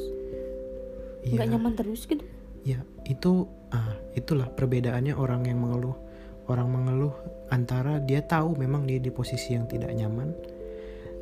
Nggak 1.24 1.46
Iya, 1.48 1.52
nyaman 1.56 1.72
terus 1.74 2.00
gitu? 2.04 2.24
Ya 2.62 2.78
itu 3.08 3.48
ah 3.72 3.96
itulah 4.12 4.52
perbedaannya 4.52 5.16
orang 5.16 5.48
yang 5.48 5.58
mengeluh 5.58 5.96
orang 6.50 6.68
mengeluh 6.68 7.14
antara 7.54 8.02
dia 8.02 8.26
tahu 8.26 8.58
memang 8.58 8.90
dia 8.90 8.98
di 8.98 9.14
posisi 9.14 9.54
yang 9.54 9.70
tidak 9.70 9.94
nyaman 9.94 10.34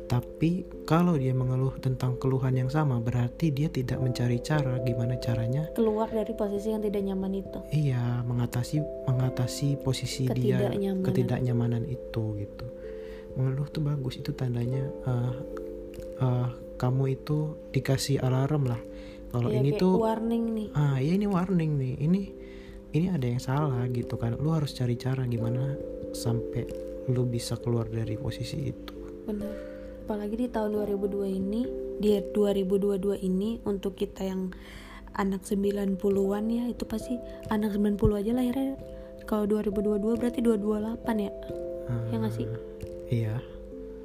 tapi 0.09 0.65
kalau 0.89 1.21
dia 1.21 1.37
mengeluh 1.37 1.77
tentang 1.77 2.17
keluhan 2.17 2.57
yang 2.57 2.65
sama 2.65 2.97
berarti 2.97 3.53
dia 3.53 3.69
tidak 3.69 4.01
mencari 4.01 4.41
cara 4.41 4.81
gimana 4.81 5.21
caranya 5.21 5.69
keluar 5.77 6.09
dari 6.09 6.33
posisi 6.33 6.73
yang 6.73 6.81
tidak 6.81 7.05
nyaman 7.05 7.45
itu. 7.45 7.59
Iya 7.69 8.25
mengatasi 8.25 8.81
mengatasi 9.05 9.77
posisi 9.85 10.25
dia 10.33 10.73
Ketidaknyamanan. 11.05 11.85
itu 11.85 12.23
gitu. 12.41 12.65
Mengeluh 13.37 13.69
tuh 13.69 13.85
bagus 13.85 14.17
itu 14.17 14.33
tandanya 14.33 14.89
eh, 15.05 15.33
eh, 16.25 16.47
kamu 16.81 17.13
itu 17.13 17.53
dikasih 17.69 18.25
alarm 18.25 18.65
lah. 18.65 18.81
Kalau 19.29 19.53
Iya, 19.53 19.61
ini 19.61 19.69
tuh 19.77 19.93
warning 20.01 20.43
nih. 20.57 20.67
Ah 20.73 20.97
ya 20.97 21.13
ini 21.13 21.29
warning 21.29 21.77
nih. 21.77 21.93
Ini 22.01 22.21
ini 22.93 23.07
ada 23.13 23.25
yang 23.25 23.41
salah 23.41 23.85
gitu 23.89 24.17
kan. 24.17 24.37
Lu 24.39 24.53
harus 24.53 24.73
cari 24.73 24.97
cara 24.97 25.25
gimana 25.25 25.77
sampai 26.13 26.65
lu 27.09 27.25
bisa 27.25 27.57
keluar 27.57 27.89
dari 27.89 28.17
posisi 28.17 28.69
itu. 28.69 28.93
Benar 29.25 29.69
apalagi 30.09 30.41
di 30.41 30.47
tahun 30.49 30.73
2002 30.73 31.37
ini 31.37 31.69
di 32.01 32.17
2022 32.33 33.21
ini 33.29 33.61
untuk 33.61 33.93
kita 33.93 34.25
yang 34.25 34.49
anak 35.13 35.45
90-an 35.45 36.49
ya 36.49 36.65
itu 36.65 36.81
pasti 36.89 37.13
anak 37.53 37.77
90 37.77 38.17
aja 38.17 38.33
lahirnya 38.33 38.73
kalau 39.29 39.45
2022 39.45 40.17
berarti 40.17 40.41
228 40.41 40.49
ya 41.21 41.29
Ah, 41.93 42.01
ya? 42.09 42.17
Nggak 42.17 42.33
sih? 42.33 42.45
Iya. 43.13 43.37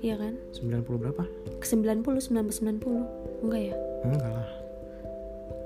Iya 0.05 0.15
kan? 0.21 0.37
90 0.53 1.01
berapa? 1.01 1.25
Ke 1.57 1.67
90 1.73 2.05
1990 2.21 3.41
enggak 3.49 3.63
ya? 3.73 3.77
Enggak 4.05 4.29
lah 4.29 4.49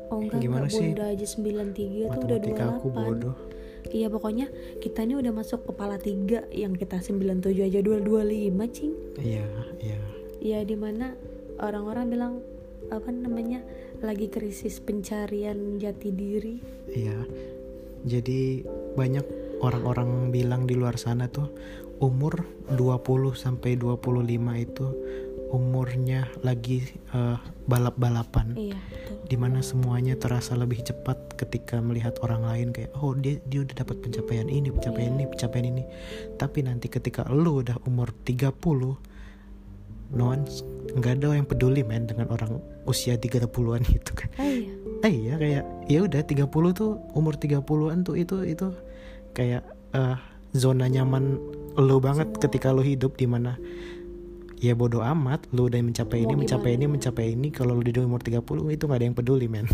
oh 0.09 0.19
enggak 0.21 0.41
Gimana 0.41 0.67
enggak 0.67 0.75
sih? 0.75 0.87
bunda 0.93 1.05
aja 1.09 1.27
93 1.27 2.15
tuh 2.15 2.21
udah 2.25 2.39
matematika 2.39 2.65
aku 2.73 2.87
28 2.93 2.99
bodoh. 2.99 3.37
Iya 3.89 4.09
pokoknya 4.13 4.47
kita 4.85 5.01
ini 5.09 5.15
udah 5.17 5.33
masuk 5.33 5.65
kepala 5.65 5.97
tiga 5.97 6.45
yang 6.53 6.77
kita 6.77 7.01
97 7.01 7.57
aja 7.57 7.81
225 7.81 8.75
cing. 8.75 8.93
Iya 9.17 9.49
iya. 9.81 10.01
Ya 10.39 10.59
di 10.67 10.77
mana 10.77 11.17
orang-orang 11.63 12.07
bilang 12.13 12.33
apa 12.89 13.09
namanya 13.13 13.65
lagi 14.05 14.29
krisis 14.29 14.81
pencarian 14.81 15.81
jati 15.81 16.13
diri. 16.13 16.61
Iya. 16.93 17.17
Jadi 18.05 18.63
banyak 18.95 19.27
orang-orang 19.65 20.31
bilang 20.31 20.69
di 20.69 20.79
luar 20.79 21.01
sana 21.01 21.27
tuh 21.27 21.51
umur 21.99 22.47
20 22.71 23.35
sampai 23.35 23.75
25 23.75 24.07
itu 24.55 24.87
umurnya 25.49 26.29
lagi 26.45 26.85
eh, 27.13 27.37
balap-balapan. 27.69 28.57
Iya 28.57 28.79
betul. 28.79 29.17
Di 29.29 29.37
mana 29.37 29.59
semuanya 29.65 30.15
terasa 30.17 30.57
lebih 30.57 30.85
cepat 30.85 31.37
ketika 31.37 31.81
melihat 31.81 32.17
orang 32.25 32.45
lain 32.45 32.69
kayak 32.73 32.93
oh 33.01 33.13
dia 33.17 33.41
dia 33.49 33.65
udah 33.65 33.77
dapat 33.85 34.01
pencapaian 34.05 34.49
ini 34.49 34.69
pencapaian 34.73 35.13
ini 35.17 35.25
pencapaian 35.29 35.67
ini. 35.73 35.85
Tapi 36.37 36.59
nanti 36.65 36.87
ketika 36.93 37.25
lu 37.29 37.65
udah 37.65 37.77
umur 37.89 38.13
30 38.25 38.53
no 40.09 40.33
one 40.33 40.49
nggak 40.97 41.21
ada 41.21 41.37
yang 41.37 41.45
peduli 41.45 41.85
men 41.85 42.09
dengan 42.09 42.33
orang 42.33 42.65
usia 42.89 43.21
30-an 43.21 43.85
itu 43.99 44.13
kan. 44.17 44.29
Ah 44.41 44.49
iya. 44.49 44.73
Eh 45.05 45.13
iya 45.13 45.35
kayak 45.37 45.65
ya 45.87 45.99
udah 46.05 46.21
30 46.25 46.49
tuh 46.73 46.91
umur 47.13 47.37
30-an 47.37 47.99
tuh 48.05 48.17
itu 48.17 48.37
itu 48.49 48.73
kayak 49.37 49.63
eh, 49.93 50.17
zona 50.57 50.89
nyaman 50.89 51.37
lo 51.79 52.01
banget 52.01 52.33
ketika 52.41 52.73
lo 52.73 52.83
hidup 52.83 53.15
di 53.21 53.29
mana 53.29 53.61
ya 54.59 54.75
bodoh 54.75 55.03
amat 55.03 55.47
lo 55.55 55.71
udah 55.71 55.79
mencapai 55.79 56.27
ini 56.27 56.35
mencapai 56.35 56.75
ini 56.75 56.87
mencapai 56.91 57.35
ini. 57.35 57.49
Kalau 57.55 57.79
lo 57.79 57.83
di 57.83 57.95
umur 57.95 58.23
30 58.23 58.43
itu 58.75 58.83
nggak 58.85 58.99
ada 58.99 59.07
yang 59.07 59.17
peduli 59.17 59.47
men. 59.47 59.67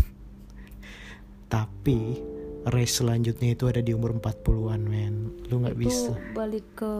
Tapi 1.53 2.21
race 2.69 3.01
selanjutnya 3.01 3.53
itu 3.53 3.69
ada 3.69 3.81
di 3.81 3.93
umur 3.93 4.17
40-an 4.17 4.81
men. 4.85 5.33
Lo 5.49 5.61
nggak 5.61 5.77
bisa. 5.77 6.13
balik 6.33 6.65
ke 6.77 6.91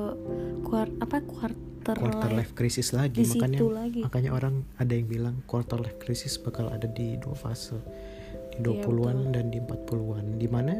kuart 0.65 0.93
apa 1.01 1.21
quarter, 1.25 1.95
quarter 1.97 2.29
life 2.33 2.49
life 2.49 2.53
crisis 2.57 2.93
lagi 2.93 3.21
di 3.21 3.29
makanya 3.29 3.59
lagi. 3.61 4.01
makanya 4.01 4.31
orang 4.33 4.65
ada 4.81 4.93
yang 4.97 5.05
bilang 5.05 5.35
quarter 5.45 5.77
life 5.77 6.01
crisis 6.01 6.41
bakal 6.41 6.65
ada 6.73 6.89
di 6.89 7.13
dua 7.21 7.37
fase 7.37 7.77
di 8.57 8.71
Iya, 8.71 8.87
20-an 8.87 9.35
dan 9.35 9.51
di 9.51 9.59
40-an 9.59 10.39
di 10.39 10.47
mana 10.47 10.73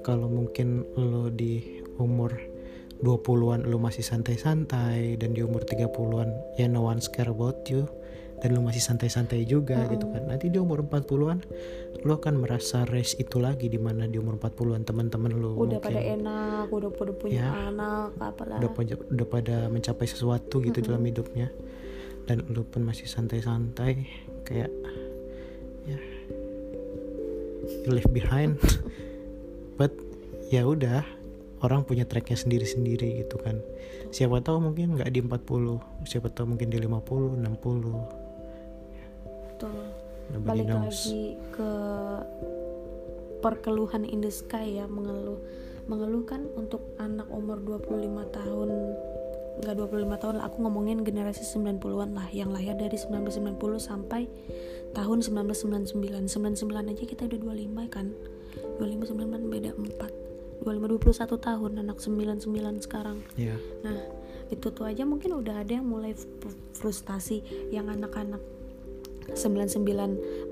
kalau 0.00 0.30
mungkin 0.30 0.86
lo 0.96 1.28
di 1.28 1.82
umur 1.98 2.55
20-an 3.04 3.68
lo 3.68 3.76
masih 3.76 4.00
santai-santai 4.00 5.20
dan 5.20 5.36
di 5.36 5.44
umur 5.44 5.64
30-an 5.68 6.56
ya 6.56 6.64
no 6.68 6.88
one 6.88 7.00
care 7.12 7.28
about 7.28 7.64
you 7.68 7.84
dan 8.40 8.52
lo 8.52 8.60
masih 8.60 8.84
santai-santai 8.84 9.48
juga 9.48 9.88
gitu 9.88 10.12
kan. 10.12 10.28
Nanti 10.28 10.52
di 10.52 10.60
umur 10.60 10.84
40-an 10.84 11.40
lo 12.04 12.12
akan 12.20 12.34
merasa 12.44 12.84
race 12.88 13.16
itu 13.16 13.40
lagi 13.40 13.72
di 13.72 13.80
mana 13.80 14.04
di 14.04 14.20
umur 14.20 14.36
40-an 14.36 14.84
teman-teman 14.84 15.32
lo 15.32 15.56
udah 15.56 15.80
mungkin 15.80 15.80
pada 15.80 16.00
enak 16.00 16.66
udah 16.68 16.90
pada 16.92 17.12
punya 17.16 17.40
Ya. 17.40 17.50
anak 17.72 18.12
apalah. 18.20 18.60
Udah 18.60 18.70
pada, 18.76 18.92
udah 19.00 19.26
pada 19.26 19.56
mencapai 19.72 20.06
sesuatu 20.08 20.60
gitu 20.60 20.78
dalam 20.84 21.00
hidupnya. 21.04 21.48
Dan 22.28 22.44
lu 22.52 22.66
pun 22.66 22.84
masih 22.84 23.08
santai-santai 23.08 24.04
kayak 24.44 24.68
ya 25.86 25.98
you 27.86 27.90
leave 27.94 28.10
behind. 28.12 28.58
But 29.80 29.92
ya 30.52 30.66
udah 30.68 31.02
orang 31.64 31.88
punya 31.88 32.04
tracknya 32.04 32.36
sendiri-sendiri 32.36 33.24
gitu 33.24 33.40
kan. 33.40 33.64
Siapa 34.12 34.44
tahu 34.44 34.60
mungkin 34.60 34.96
nggak 34.98 35.10
di 35.12 35.20
40 35.24 36.04
siapa 36.04 36.28
tahu 36.28 36.46
mungkin 36.56 36.68
di 36.68 36.78
50 36.80 37.40
60 37.40 38.26
betul. 39.56 39.72
Nobody 40.34 40.42
balik 40.42 40.66
knows. 40.68 41.06
lagi 41.06 41.38
ke 41.54 41.70
perkeluhan 43.40 44.04
in 44.04 44.20
the 44.20 44.30
sky 44.32 44.82
ya 44.82 44.86
mengeluh 44.90 45.38
mengeluh 45.86 46.26
kan 46.26 46.50
untuk 46.58 46.82
anak 46.98 47.30
umur 47.30 47.62
25 47.62 48.26
tahun. 48.34 48.70
Nggak 49.56 49.88
25 49.88 50.20
tahun 50.20 50.34
lah 50.36 50.52
aku 50.52 50.68
ngomongin 50.68 51.00
generasi 51.00 51.40
90-an 51.40 52.12
lah 52.12 52.28
yang 52.28 52.52
lahir 52.52 52.76
dari 52.76 53.00
1990 53.00 53.56
sampai 53.80 54.28
tahun 54.92 55.24
1999 55.24 56.28
99 56.28 56.92
aja 56.92 57.04
kita 57.08 57.24
udah 57.24 57.56
25 57.56 57.88
kan? 57.88 58.12
25 58.76 59.16
99 59.16 59.48
beda 59.48 59.72
4 59.72 60.35
25 60.62 60.96
21 60.98 61.36
tahun 61.38 61.72
anak 61.80 61.98
99 61.98 62.46
sekarang 62.80 63.18
ya 63.36 63.56
Nah, 63.82 63.98
itu 64.46 64.66
tuh 64.70 64.86
aja 64.86 65.02
mungkin 65.02 65.36
udah 65.36 65.60
ada 65.60 65.72
yang 65.74 65.84
mulai 65.84 66.14
fr- 66.14 66.54
frustasi 66.72 67.42
yang 67.68 67.88
anak-anak 67.88 68.38
99 69.26 69.82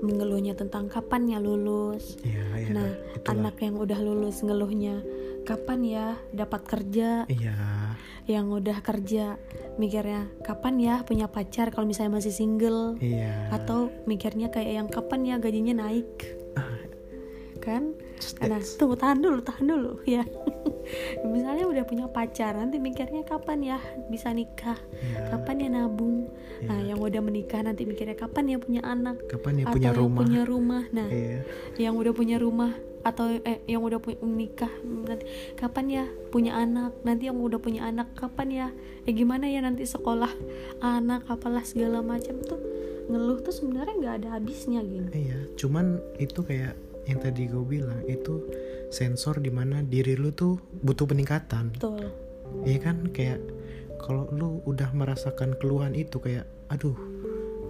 mengeluhnya 0.03 0.51
tentang 0.51 0.91
kapan 0.91 1.31
ya 1.31 1.39
lulus. 1.39 2.19
ya 2.21 2.43
ya 2.59 2.75
Nah, 2.75 2.91
itulah 3.15 3.31
anak 3.47 3.55
yang 3.63 3.79
udah 3.79 3.99
lulus 4.03 4.43
ngeluhnya 4.43 4.99
kapan 5.47 5.79
ya 5.81 6.05
dapat 6.35 6.61
kerja. 6.67 7.23
iya 7.31 7.55
Yang 8.27 8.45
udah 8.59 8.77
kerja 8.83 9.39
mikirnya 9.77 10.27
kapan 10.43 10.75
ya 10.81 10.95
punya 11.07 11.31
pacar 11.31 11.71
kalau 11.71 11.87
misalnya 11.87 12.19
masih 12.19 12.35
single. 12.35 12.99
iya 12.99 13.47
Atau 13.47 13.95
mikirnya 14.03 14.51
kayak 14.51 14.73
yang 14.75 14.87
kapan 14.91 15.23
ya 15.23 15.35
gajinya 15.39 15.79
naik. 15.79 16.35
Kan? 17.63 17.95
Nah, 18.41 18.59
tunggu 18.59 18.95
tahan 18.95 19.19
dulu, 19.19 19.39
tahan 19.39 19.65
dulu 19.65 19.91
ya. 20.17 20.23
Misalnya 21.25 21.65
udah 21.65 21.83
punya 21.83 22.05
pacar, 22.05 22.53
nanti 22.53 22.77
mikirnya 22.77 23.23
kapan 23.23 23.59
ya 23.65 23.77
bisa 24.07 24.29
nikah, 24.29 24.77
Iya. 24.93 25.33
kapan 25.33 25.55
ya 25.59 25.69
nabung. 25.71 26.29
Nah, 26.61 26.79
yang 26.79 27.01
udah 27.01 27.19
menikah 27.19 27.59
nanti 27.59 27.83
mikirnya 27.83 28.13
kapan 28.13 28.53
ya 28.53 28.57
punya 28.57 28.81
anak, 28.81 29.17
kapan 29.27 29.59
ya 29.59 29.63
atau 29.65 29.73
punya 29.75 29.89
yang 29.89 29.97
rumah? 29.97 30.21
punya 30.21 30.41
rumah. 30.45 30.83
Nah, 30.91 31.07
iya. 31.09 31.39
yang 31.77 31.97
udah 31.97 32.13
punya 32.13 32.37
rumah 32.37 32.71
atau 33.01 33.29
eh 33.29 33.61
yang 33.69 33.85
udah 33.85 34.01
punya 34.01 34.17
menikah 34.19 34.71
nanti 34.81 35.25
kapan 35.53 35.85
ya 35.87 36.03
punya 36.29 36.57
anak? 36.57 36.93
Nanti 37.01 37.29
yang 37.29 37.37
udah 37.37 37.57
punya 37.57 37.85
anak 37.85 38.13
kapan 38.17 38.47
ya? 38.49 38.67
Eh 39.05 39.13
gimana 39.13 39.45
ya 39.45 39.61
nanti 39.61 39.85
sekolah 39.85 40.29
anak 40.79 41.25
apalah 41.29 41.61
segala 41.61 42.01
macam 42.01 42.41
tuh 42.41 42.57
ngeluh 43.05 43.37
tuh 43.37 43.53
sebenarnya 43.53 43.93
nggak 44.01 44.15
ada 44.21 44.27
habisnya 44.33 44.81
gitu 44.81 45.05
Iya, 45.13 45.37
cuman 45.53 46.01
itu 46.17 46.41
kayak 46.41 46.73
yang 47.05 47.21
tadi 47.21 47.45
gue 47.45 47.61
bilang 47.61 48.01
itu 48.09 48.41
sensor 48.89 49.41
di 49.41 49.53
mana 49.53 49.81
diri 49.85 50.17
lu 50.17 50.33
tuh 50.33 50.57
butuh 50.81 51.05
peningkatan. 51.05 51.73
betul. 51.73 52.11
Iya 52.63 52.79
kan? 52.81 52.97
Kayak 53.11 53.41
kalau 54.01 54.29
lu 54.29 54.61
udah 54.69 54.89
merasakan 54.93 55.57
keluhan 55.57 55.97
itu 55.97 56.21
kayak 56.21 56.45
aduh 56.69 56.95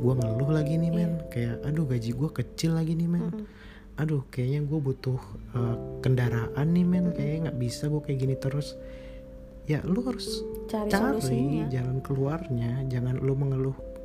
gua 0.03 0.13
ngeluh 0.19 0.51
lagi 0.51 0.75
nih 0.75 0.91
men. 0.91 1.23
Kayak 1.31 1.63
aduh 1.63 1.87
gaji 1.87 2.11
gua 2.11 2.29
kecil 2.29 2.75
lagi 2.75 2.93
nih 2.93 3.07
men. 3.07 3.47
Aduh 3.95 4.27
kayaknya 4.27 4.67
gue 4.67 4.79
butuh 4.83 5.19
uh, 5.55 5.75
kendaraan 6.03 6.67
nih 6.75 6.83
men. 6.83 7.15
Kayaknya 7.15 7.39
nggak 7.49 7.59
bisa 7.63 7.87
gue 7.87 8.01
kayak 8.03 8.19
gini 8.19 8.35
terus. 8.35 8.75
Ya 9.65 9.79
lu 9.81 10.03
harus 10.03 10.43
cari, 10.69 10.91
cari 10.91 11.17
solusinya. 11.23 11.65
jalan 11.71 11.97
keluarnya. 12.03 12.71
Jangan 12.91 13.23
lu 13.23 13.33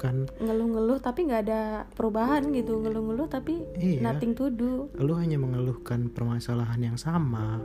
mengeluhkan 0.01 0.41
ngeluh-ngeluh 0.41 0.99
tapi 1.01 1.21
nggak 1.29 1.43
ada 1.45 1.61
perubahan 1.93 2.49
gitu. 2.57 2.81
Ngeluh-ngeluh 2.81 3.29
tapi 3.29 3.61
Iya. 3.77 4.01
nothing 4.01 4.33
to 4.33 4.49
do. 4.49 4.89
Lu 4.97 5.13
hanya 5.17 5.37
mengeluhkan 5.37 6.09
permasalahan 6.09 6.81
yang 6.81 6.97
sama. 6.97 7.61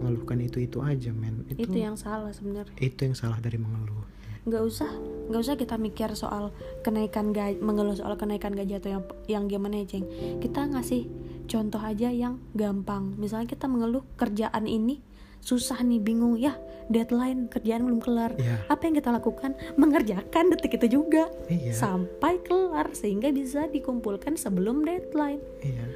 Mengeluhkan 0.00 0.40
itu 0.40 0.64
itu 0.64 0.80
aja 0.80 1.12
men. 1.12 1.44
Itu 1.52 1.68
itu 1.68 1.76
yang 1.76 1.96
salah 2.00 2.32
sebenarnya. 2.32 2.72
Itu 2.80 3.04
yang 3.04 3.16
salah 3.16 3.36
dari 3.40 3.60
mengeluh. 3.60 4.00
Nggak 4.44 4.62
usah 4.64 4.90
nggak 5.28 5.40
usah 5.40 5.56
kita 5.56 5.76
mikir 5.80 6.12
soal 6.16 6.52
kenaikan 6.84 7.32
gaji 7.32 7.60
mengeluh 7.64 7.96
soal 7.96 8.12
kenaikan 8.20 8.52
gaji 8.52 8.76
atau 8.76 8.90
yang 8.92 9.02
yang 9.28 9.44
gimana 9.48 9.84
ya 9.84 9.96
ceng. 9.96 10.04
Kita 10.40 10.68
ngasih 10.68 11.08
contoh 11.48 11.80
aja 11.80 12.08
yang 12.08 12.40
gampang. 12.56 13.16
Misalnya 13.20 13.48
kita 13.48 13.68
mengeluh 13.68 14.04
kerjaan 14.16 14.64
ini 14.64 15.00
susah 15.44 15.84
nih 15.84 16.00
bingung. 16.00 16.40
Ya 16.40 16.56
deadline 16.88 17.48
kerjaan 17.48 17.84
belum 17.88 18.00
kelar. 18.00 18.36
Iya. 18.36 18.64
apa 18.68 18.82
yang 18.84 18.94
kita 18.96 19.10
lakukan? 19.12 19.56
Mengerjakan 19.76 20.52
detik 20.52 20.76
itu 20.80 21.00
juga. 21.00 21.28
Iya. 21.48 21.72
sampai 21.76 22.40
kelar 22.44 22.92
sehingga 22.96 23.30
bisa 23.32 23.68
dikumpulkan 23.68 24.36
sebelum 24.36 24.84
deadline. 24.84 25.40
Iya. 25.64 25.86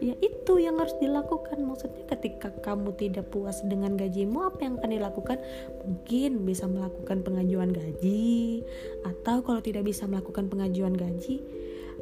Ya 0.00 0.14
itu 0.24 0.56
yang 0.56 0.80
harus 0.80 0.96
dilakukan. 0.96 1.60
Maksudnya 1.60 2.08
ketika 2.08 2.48
kamu 2.64 2.96
tidak 2.96 3.28
puas 3.28 3.60
dengan 3.60 4.00
gajimu 4.00 4.48
apa 4.48 4.64
yang 4.64 4.80
akan 4.80 4.96
dilakukan? 4.96 5.38
Mungkin 5.84 6.48
bisa 6.48 6.64
melakukan 6.64 7.20
pengajuan 7.20 7.68
gaji 7.68 8.64
atau 9.04 9.44
kalau 9.44 9.60
tidak 9.60 9.84
bisa 9.84 10.08
melakukan 10.08 10.48
pengajuan 10.48 10.96
gaji 10.96 11.44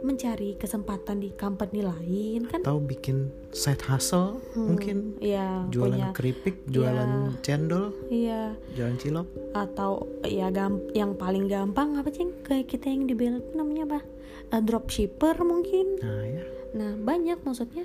mencari 0.02 0.54
kesempatan 0.56 1.22
di 1.22 1.34
company 1.34 1.80
lain 1.82 2.46
kan? 2.48 2.60
Atau 2.62 2.82
bikin 2.82 3.30
side 3.50 3.82
hustle 3.86 4.40
mungkin. 4.54 5.18
ya 5.18 5.64
jualan 5.72 5.94
punya 5.94 6.06
keripik 6.14 6.66
jualan 6.68 7.38
cendol 7.42 7.94
iya. 8.12 8.54
jualan 8.76 8.96
cilok. 9.00 9.28
Atau 9.54 10.06
ya 10.26 10.52
gam 10.52 10.80
yang 10.92 11.16
paling 11.16 11.48
gampang 11.48 11.98
apa 11.98 12.08
sih 12.12 12.28
kayak 12.44 12.68
kita 12.70 12.90
yang 12.90 13.08
di 13.08 13.14
Bel 13.16 13.40
namanya 13.54 13.84
apa? 13.94 14.00
Eh, 14.48 14.62
dropshipper 14.64 15.36
mungkin. 15.44 16.00
Nah 16.00 16.24
ya. 16.24 16.44
Nah, 16.76 16.92
banyak 16.96 17.40
maksudnya 17.44 17.84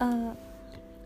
eh, 0.00 0.32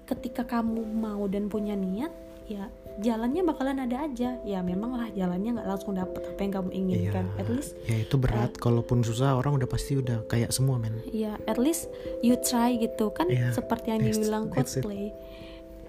ketika 0.07 0.43
kamu 0.45 0.83
mau 0.83 1.25
dan 1.31 1.47
punya 1.47 1.79
niat, 1.79 2.11
ya 2.51 2.67
jalannya 2.99 3.43
bakalan 3.43 3.79
ada 3.81 4.05
aja. 4.05 4.37
Ya 4.43 4.61
memang 4.61 4.93
lah 4.93 5.09
jalannya 5.09 5.57
nggak 5.57 5.69
langsung 5.69 5.95
dapet 5.95 6.21
apa 6.27 6.41
yang 6.41 6.53
kamu 6.53 6.71
inginkan. 6.71 7.25
Iya. 7.29 7.41
At 7.41 7.49
least 7.49 7.73
ya 7.85 7.97
itu 7.99 8.15
berat 8.17 8.53
kalaupun 8.55 9.01
susah 9.01 9.33
orang 9.35 9.57
udah 9.57 9.65
pasti 9.65 9.97
udah 9.97 10.27
kayak 10.27 10.53
semua 10.53 10.77
men 10.77 11.01
ya 11.09 11.39
at 11.47 11.57
least 11.57 11.89
you 12.21 12.37
try 12.37 12.75
gitu 12.75 13.09
kan 13.11 13.27
Iya, 13.27 13.53
seperti 13.53 13.95
yang 13.95 14.03
dibilang 14.03 14.45
cosplay. 14.49 15.15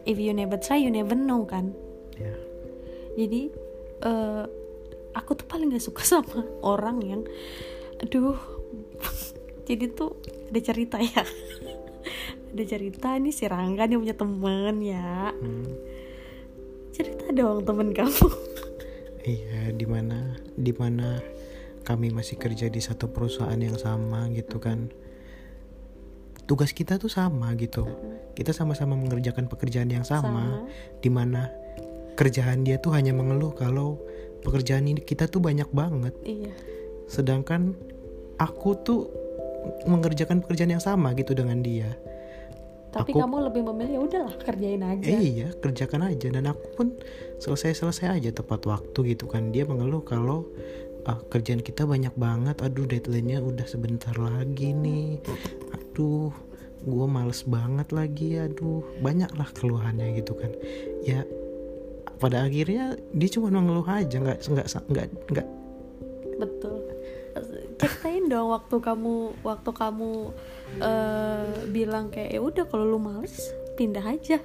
If 0.04 0.16
you 0.16 0.32
never 0.32 0.56
try, 0.56 0.78
you 0.78 0.92
never 0.92 1.16
know 1.16 1.44
kan. 1.44 1.72
ya 2.14 2.36
Jadi 3.16 3.52
eh, 4.02 4.44
aku 5.12 5.32
tuh 5.34 5.46
paling 5.46 5.70
gak 5.70 5.82
suka 5.82 6.04
sama 6.12 6.44
orang 6.60 6.98
yang 7.02 7.22
aduh 8.00 8.36
jadi 9.70 9.88
tuh 9.90 10.18
ada 10.50 10.60
cerita 10.60 10.98
ya 10.98 11.24
ada 12.52 12.64
cerita 12.64 13.16
nih 13.16 13.32
si 13.32 13.46
Rangga 13.46 13.86
nih 13.86 13.96
punya 13.96 14.14
temen 14.14 14.76
ya 14.82 15.32
Hmm. 15.34 15.72
Cerita 16.94 17.34
dong 17.34 17.66
temen 17.66 17.92
kamu. 17.92 18.30
Iya 19.24 19.72
di 19.72 19.88
mana 19.88 20.36
di 20.52 20.76
mana 20.76 21.16
kami 21.88 22.12
masih 22.12 22.36
kerja 22.36 22.68
di 22.68 22.84
satu 22.84 23.08
perusahaan 23.08 23.56
yang 23.56 23.80
sama 23.80 24.28
gitu 24.36 24.60
kan. 24.60 24.92
Tugas 26.44 26.76
kita 26.76 27.00
tuh 27.00 27.08
sama 27.08 27.56
gitu. 27.56 27.88
Kita 28.36 28.52
sama-sama 28.52 29.00
mengerjakan 29.00 29.48
pekerjaan 29.48 29.88
yang 29.88 30.04
sama, 30.04 30.28
Sama. 30.28 30.68
di 31.00 31.08
mana 31.08 31.48
kerjaan 32.20 32.68
dia 32.68 32.84
tuh 32.84 33.00
hanya 33.00 33.16
mengeluh 33.16 33.56
kalau 33.56 33.96
pekerjaan 34.44 34.92
ini 34.92 35.00
kita 35.00 35.32
tuh 35.32 35.40
banyak 35.40 35.72
banget. 35.72 36.12
Iya. 36.28 36.52
Sedangkan 37.08 37.80
aku 38.36 38.76
tuh 38.84 39.08
mengerjakan 39.88 40.44
pekerjaan 40.44 40.76
yang 40.76 40.84
sama 40.84 41.16
gitu 41.16 41.32
dengan 41.32 41.64
dia 41.64 41.96
tapi 42.94 43.10
Aku- 43.10 43.26
kamu 43.26 43.36
lebih 43.50 43.62
memilih 43.66 43.94
ya 43.98 44.02
udahlah 44.06 44.36
kerjain 44.38 44.84
aja. 44.86 45.10
Eh, 45.10 45.24
iya 45.26 45.50
kerjakan 45.58 46.14
aja. 46.14 46.30
Dan 46.30 46.46
aku 46.46 46.66
pun 46.78 46.88
selesai 47.42 47.82
selesai 47.82 48.22
aja 48.22 48.30
tepat 48.30 48.70
waktu 48.70 49.18
gitu 49.18 49.26
kan. 49.26 49.50
Dia 49.50 49.66
mengeluh 49.66 50.06
kalau 50.06 50.46
ah, 51.10 51.18
kerjaan 51.34 51.66
kita 51.66 51.90
banyak 51.90 52.14
banget. 52.14 52.62
Aduh 52.62 52.86
deadline-nya 52.86 53.42
udah 53.42 53.66
sebentar 53.66 54.14
lagi 54.14 54.78
nih. 54.78 55.18
Aduh 55.74 56.30
gue 56.86 57.06
males 57.10 57.42
banget 57.50 57.90
lagi. 57.90 58.38
Aduh. 58.38 58.86
Banyak 59.02 59.34
lah 59.34 59.50
keluhannya 59.58 60.14
gitu 60.22 60.38
kan. 60.38 60.54
Ya 61.02 61.26
pada 62.22 62.46
akhirnya 62.46 62.94
dia 63.10 63.30
cuma 63.34 63.50
mengeluh 63.50 63.90
aja. 63.90 64.22
Nggak 64.22 64.46
nggak 64.54 64.68
nggak 64.70 65.08
nggak 65.34 65.48
betul 66.38 66.78
ceritain 67.84 68.26
dong 68.32 68.50
waktu 68.50 68.76
kamu 68.80 69.16
waktu 69.44 69.70
kamu 69.76 70.12
eh, 70.80 71.52
bilang 71.70 72.10
kayak 72.10 72.32
ya 72.34 72.42
udah 72.42 72.66
kalau 72.66 72.86
lu 72.88 73.00
males 73.00 73.52
pindah 73.76 74.06
aja 74.06 74.40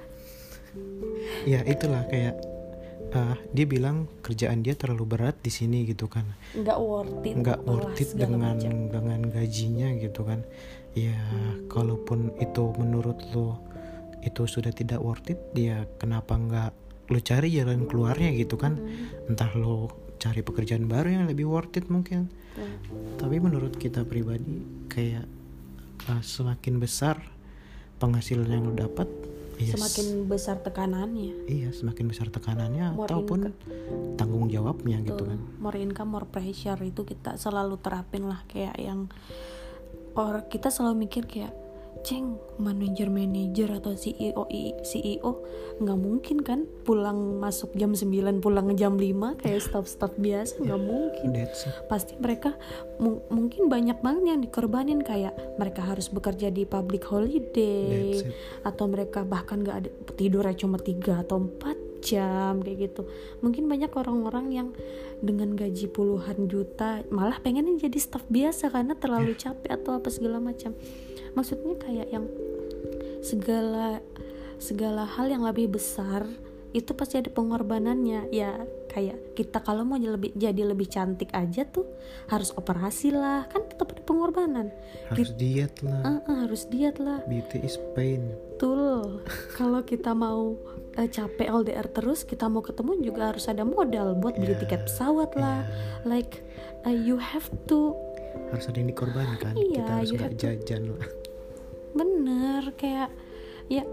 ya 1.47 1.59
itulah 1.65 2.05
kayak 2.11 2.37
ah, 3.15 3.37
dia 3.55 3.65
bilang 3.65 4.05
kerjaan 4.21 4.61
dia 4.61 4.77
terlalu 4.77 5.17
berat 5.17 5.35
di 5.41 5.49
sini 5.49 5.87
gitu 5.87 6.05
kan 6.05 6.27
nggak 6.53 6.77
worth 6.77 7.25
it 7.25 7.35
nggak 7.39 7.59
worth 7.65 7.97
it 7.97 8.09
dengan 8.13 8.53
macam. 8.59 8.73
dengan 8.93 9.19
gajinya 9.33 9.89
gitu 9.97 10.21
kan 10.27 10.45
ya 10.93 11.17
kalaupun 11.69 12.33
itu 12.37 12.63
menurut 12.77 13.17
lo 13.33 13.57
itu 14.21 14.43
sudah 14.45 14.69
tidak 14.75 14.99
worth 14.99 15.31
it 15.31 15.39
dia 15.55 15.87
kenapa 15.97 16.35
nggak 16.35 16.71
lo 17.09 17.19
cari 17.23 17.49
jalan 17.49 17.89
keluarnya 17.89 18.29
gitu 18.37 18.59
kan 18.59 18.77
Hmm. 18.77 19.33
entah 19.33 19.49
lo 19.57 19.89
cari 20.19 20.43
pekerjaan 20.43 20.85
baru 20.85 21.15
yang 21.15 21.25
lebih 21.31 21.47
worth 21.47 21.79
it 21.79 21.87
mungkin. 21.87 22.27
Tapi 23.15 23.37
menurut 23.39 23.75
kita 23.75 24.03
pribadi 24.03 24.63
kayak 24.91 25.25
uh, 26.09 26.21
semakin 26.23 26.81
besar 26.81 27.19
penghasilan 27.99 28.47
yang 28.49 28.63
lo 28.67 28.75
dapat 28.75 29.07
Yes. 29.59 29.75
semakin 29.75 30.23
besar 30.31 30.63
tekanannya. 30.63 31.43
Iya 31.43 31.75
semakin 31.75 32.07
besar 32.07 32.31
tekanannya 32.31 32.95
More 32.95 33.11
ataupun 33.11 33.51
tanggung 34.15 34.47
jawabnya 34.47 35.03
gitu 35.03 35.19
Tuh, 35.19 35.35
kan. 35.35 35.39
More 35.59 35.75
income 35.75 36.15
more 36.15 36.23
pressure 36.23 36.79
itu 36.79 37.03
kita 37.03 37.35
selalu 37.35 37.75
terapin 37.83 38.31
lah 38.31 38.39
kayak 38.47 38.79
yang 38.79 39.11
or 40.15 40.47
kita 40.47 40.71
selalu 40.71 41.03
mikir 41.11 41.27
kayak 41.27 41.51
ceng 41.99 42.39
manajer 42.55 43.11
manajer 43.11 43.67
atau 43.75 43.91
CEO 43.91 44.47
CEO 44.87 45.31
nggak 45.83 45.99
mungkin 45.99 46.37
kan 46.43 46.63
pulang 46.87 47.39
masuk 47.39 47.75
jam 47.75 47.91
9 47.91 48.39
pulang 48.39 48.71
jam 48.79 48.95
5 48.95 49.39
kayak 49.39 49.59
staff-staff 49.59 50.15
biasa 50.15 50.63
nggak 50.63 50.79
mungkin. 50.79 51.27
that's 51.35 51.67
it. 51.67 51.75
Pasti 51.91 52.15
mereka 52.19 52.55
mu- 52.99 53.23
mungkin 53.27 53.67
banyak 53.67 53.99
banget 53.99 54.23
yang 54.35 54.41
dikorbanin 54.43 55.03
kayak 55.03 55.35
mereka 55.59 55.83
harus 55.83 56.07
bekerja 56.07 56.51
di 56.51 56.63
public 56.63 57.03
holiday 57.07 58.23
atau 58.63 58.85
mereka 58.87 59.23
bahkan 59.27 59.63
gak 59.63 59.77
ada 59.85 59.89
tidurnya 60.15 60.55
cuma 60.55 60.79
3 60.79 61.23
atau 61.27 61.39
4 61.39 61.88
jam 62.01 62.63
kayak 62.63 62.91
gitu. 62.91 63.07
Mungkin 63.43 63.67
banyak 63.67 63.91
orang-orang 63.93 64.45
yang 64.51 64.67
dengan 65.19 65.55
gaji 65.55 65.91
puluhan 65.91 66.47
juta 66.47 67.03
malah 67.11 67.39
pengennya 67.43 67.75
jadi 67.87 67.99
staff 67.99 68.23
biasa 68.31 68.71
karena 68.71 68.95
terlalu 68.95 69.35
capek 69.35 69.75
atau 69.75 69.99
apa 69.99 70.09
segala 70.11 70.39
macam. 70.39 70.75
Maksudnya 71.35 71.75
kayak 71.77 72.07
yang 72.09 72.25
segala 73.19 73.99
segala 74.59 75.07
hal 75.07 75.31
yang 75.31 75.43
lebih 75.43 75.71
besar 75.75 76.27
itu 76.69 76.93
pasti 76.93 77.17
ada 77.17 77.33
pengorbanannya. 77.33 78.29
Ya 78.29 78.53
kayak 78.89 79.37
kita 79.37 79.61
kalau 79.61 79.85
mau 79.85 79.97
jadi 79.97 80.13
lebih 80.13 80.31
jadi 80.37 80.61
lebih 80.65 80.87
cantik 80.89 81.29
aja 81.33 81.65
tuh 81.65 81.85
harus 82.29 82.53
operasi 82.53 83.13
lah. 83.13 83.49
Kan 83.49 83.65
tetap 83.69 83.93
ada 83.93 84.01
pengorbanan. 84.05 84.67
Harus 85.09 85.33
diet 85.33 85.81
lah. 85.81 86.01
Ah, 86.05 86.19
ah, 86.29 86.37
harus 86.45 86.69
diet 86.69 86.97
lah. 87.01 87.25
Beauty 87.25 87.65
is 87.65 87.77
pain. 87.97 88.29
Betul. 88.55 89.25
Kalau 89.57 89.81
kita 89.81 90.13
mau 90.13 90.57
eh, 90.99 91.07
capek 91.07 91.47
LDR 91.47 91.87
terus 91.87 92.27
kita 92.27 92.51
mau 92.51 92.59
ketemu 92.59 92.99
juga 92.99 93.31
harus 93.31 93.47
ada 93.47 93.63
modal 93.63 94.19
buat 94.19 94.35
beli 94.35 94.53
Ya, 94.53 94.59
tiket 94.59 94.85
pesawat 94.85 95.31
lah. 95.33 95.63
Like 96.03 96.43
uh, 96.83 96.91
you 96.91 97.15
have 97.15 97.47
to 97.71 97.95
harus 98.51 98.67
ada 98.67 98.77
yang 98.77 98.89
dikorbankan. 98.91 99.53
Iya, 99.55 99.79
kita 99.79 99.91
harus 99.95 100.11
nggak 100.11 100.31
to- 100.35 100.39
jajan 100.43 100.83
lah. 100.99 101.09
Bener 101.95 102.63
kayak 102.75 103.09
ya 103.71 103.83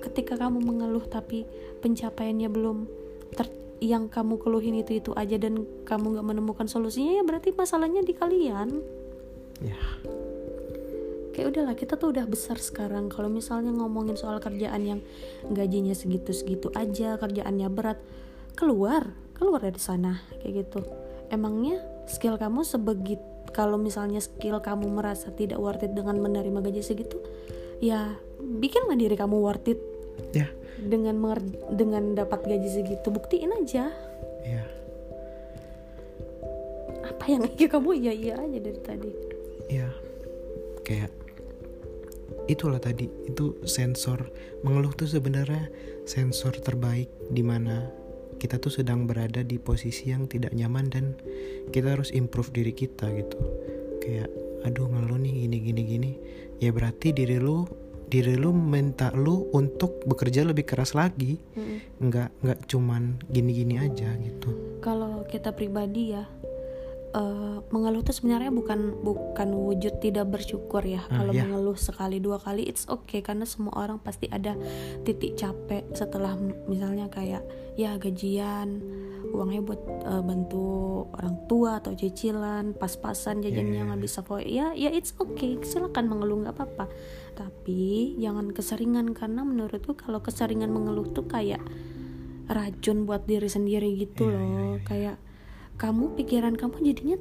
ketika 0.00 0.36
kamu 0.36 0.60
mengeluh 0.60 1.04
tapi 1.04 1.48
pencapaiannya 1.80 2.48
belum 2.48 2.86
ter 3.32 3.48
yang 3.82 4.08
kamu 4.08 4.38
keluhin 4.38 4.78
itu 4.80 4.96
itu 4.96 5.10
aja 5.12 5.36
dan 5.36 5.66
kamu 5.84 6.16
nggak 6.16 6.26
menemukan 6.26 6.66
solusinya 6.70 7.20
ya 7.20 7.22
berarti 7.26 7.50
masalahnya 7.52 8.00
di 8.00 8.14
kalian. 8.14 8.68
Ya 9.60 9.78
kayak 11.34 11.50
udahlah 11.50 11.74
kita 11.74 11.98
tuh 11.98 12.14
udah 12.14 12.24
besar 12.30 12.56
sekarang. 12.62 13.10
Kalau 13.10 13.26
misalnya 13.26 13.74
ngomongin 13.74 14.14
soal 14.14 14.38
kerjaan 14.38 14.82
yang 14.86 15.00
gajinya 15.50 15.92
segitu 15.92 16.30
segitu 16.30 16.70
aja 16.78 17.18
kerjaannya 17.18 17.66
berat 17.68 17.98
keluar 18.54 19.10
keluar 19.34 19.58
dari 19.58 19.82
sana 19.82 20.22
kayak 20.38 20.70
gitu. 20.70 20.86
Emangnya 21.28 21.82
skill 22.06 22.38
kamu 22.38 22.62
sebegitu 22.62 23.26
kalau 23.50 23.74
misalnya 23.74 24.22
skill 24.22 24.62
kamu 24.62 24.86
merasa 24.94 25.34
tidak 25.34 25.58
worth 25.58 25.82
it 25.82 25.90
dengan 25.94 26.18
menerima 26.22 26.58
gaji 26.58 26.82
segitu 26.82 27.18
ya 27.82 28.14
bikinlah 28.38 28.94
diri 28.94 29.18
kamu 29.18 29.42
worth 29.42 29.66
it. 29.66 29.80
Ya. 30.30 30.46
Dengan 30.78 31.18
menger- 31.18 31.74
dengan 31.74 32.14
dapat 32.14 32.46
gaji 32.46 32.70
segitu 32.70 33.10
buktiin 33.10 33.50
aja. 33.50 33.90
Ya. 34.46 34.64
Apa 37.10 37.24
yang 37.26 37.42
iya 37.58 37.66
kamu 37.74 37.90
iya 37.98 38.12
iya 38.14 38.34
aja 38.38 38.58
dari 38.62 38.80
tadi. 38.80 39.10
Ya 39.66 39.90
kayak 40.84 41.10
itulah 42.46 42.80
tadi 42.80 43.08
itu 43.28 43.56
sensor. 43.64 44.28
Mengeluh 44.64 44.92
tuh 44.92 45.08
sebenarnya 45.08 45.68
sensor 46.04 46.56
terbaik 46.60 47.08
di 47.32 47.40
mana 47.40 47.88
kita 48.36 48.60
tuh 48.60 48.72
sedang 48.72 49.08
berada 49.08 49.40
di 49.40 49.56
posisi 49.56 50.12
yang 50.12 50.28
tidak 50.28 50.52
nyaman 50.52 50.90
dan 50.92 51.04
kita 51.72 51.96
harus 51.96 52.12
improve 52.12 52.52
diri 52.52 52.72
kita 52.76 53.08
gitu. 53.14 53.40
Kayak 54.04 54.28
aduh 54.64 54.88
ngeluh 54.88 55.20
nih 55.20 55.48
gini 55.48 55.58
gini 55.60 55.82
gini. 55.84 56.12
Ya 56.60 56.70
berarti 56.72 57.12
diri 57.16 57.40
lu 57.40 57.64
diri 58.04 58.36
lu 58.36 58.52
minta 58.52 59.10
lu 59.16 59.48
untuk 59.56 60.04
bekerja 60.04 60.44
lebih 60.44 60.68
keras 60.68 60.92
lagi. 60.92 61.40
Mm-mm. 61.56 62.04
nggak 62.04 62.30
nggak 62.44 62.60
cuman 62.68 63.16
gini 63.32 63.50
gini 63.56 63.74
aja 63.80 64.12
gitu. 64.20 64.80
Kalau 64.84 65.24
kita 65.24 65.56
pribadi 65.56 66.12
ya 66.12 66.28
eh, 67.14 67.58
mengeluh 67.64 68.02
tuh 68.02 68.12
sebenarnya 68.12 68.50
bukan 68.50 68.98
bukan 69.00 69.48
wujud 69.50 69.98
tidak 69.98 70.26
bersyukur 70.28 70.82
ya 70.82 71.06
Ah, 71.06 71.22
kalau 71.22 71.30
ya. 71.30 71.42
mengeluh 71.42 71.78
sekali 71.78 72.18
dua 72.18 72.36
kali 72.36 72.62
it's 72.62 72.84
okay 72.86 73.20
karena 73.20 73.42
semua 73.44 73.72
orang 73.76 73.98
pasti 73.98 74.26
ada 74.28 74.58
titik 75.02 75.34
capek 75.34 75.86
setelah 75.90 76.34
misalnya 76.66 77.06
kayak 77.08 77.46
ya 77.74 77.94
gajian 77.96 78.82
uangnya 79.30 79.62
buat 79.62 79.78
eh, 80.04 80.22
bantu 80.22 80.66
orang 81.12 81.36
tua 81.44 81.78
atau 81.78 81.92
cicilan 81.92 82.72
pas-pasan 82.72 83.40
jajannya 83.40 83.72
Ya, 83.72 83.82
ya, 83.82 83.88
nggak 83.88 84.02
bisa 84.02 84.18
kok 84.20 84.38
ya 84.40 84.70
ya 84.72 84.90
it's 84.90 85.14
okay 85.16 85.58
silakan 85.62 86.06
mengeluh 86.06 86.42
nggak 86.42 86.54
apa-apa 86.54 86.86
tapi 87.32 87.80
jangan 88.16 88.50
keseringan 88.50 89.10
karena 89.10 89.42
menurutku 89.42 89.94
kalau 89.94 90.18
keseringan 90.18 90.70
mengeluh 90.70 91.06
tuh 91.08 91.24
kayak 91.24 91.58
racun 92.46 93.08
buat 93.08 93.24
diri 93.24 93.48
sendiri 93.48 93.88
gitu 93.96 94.28
Iya, 94.28 94.36
iya, 94.36 94.38
loh 94.38 94.50
iya. 94.68 94.82
kayak 94.84 95.16
kamu 95.74 96.14
pikiran 96.14 96.54
kamu 96.54 96.76
jadinya 96.92 97.18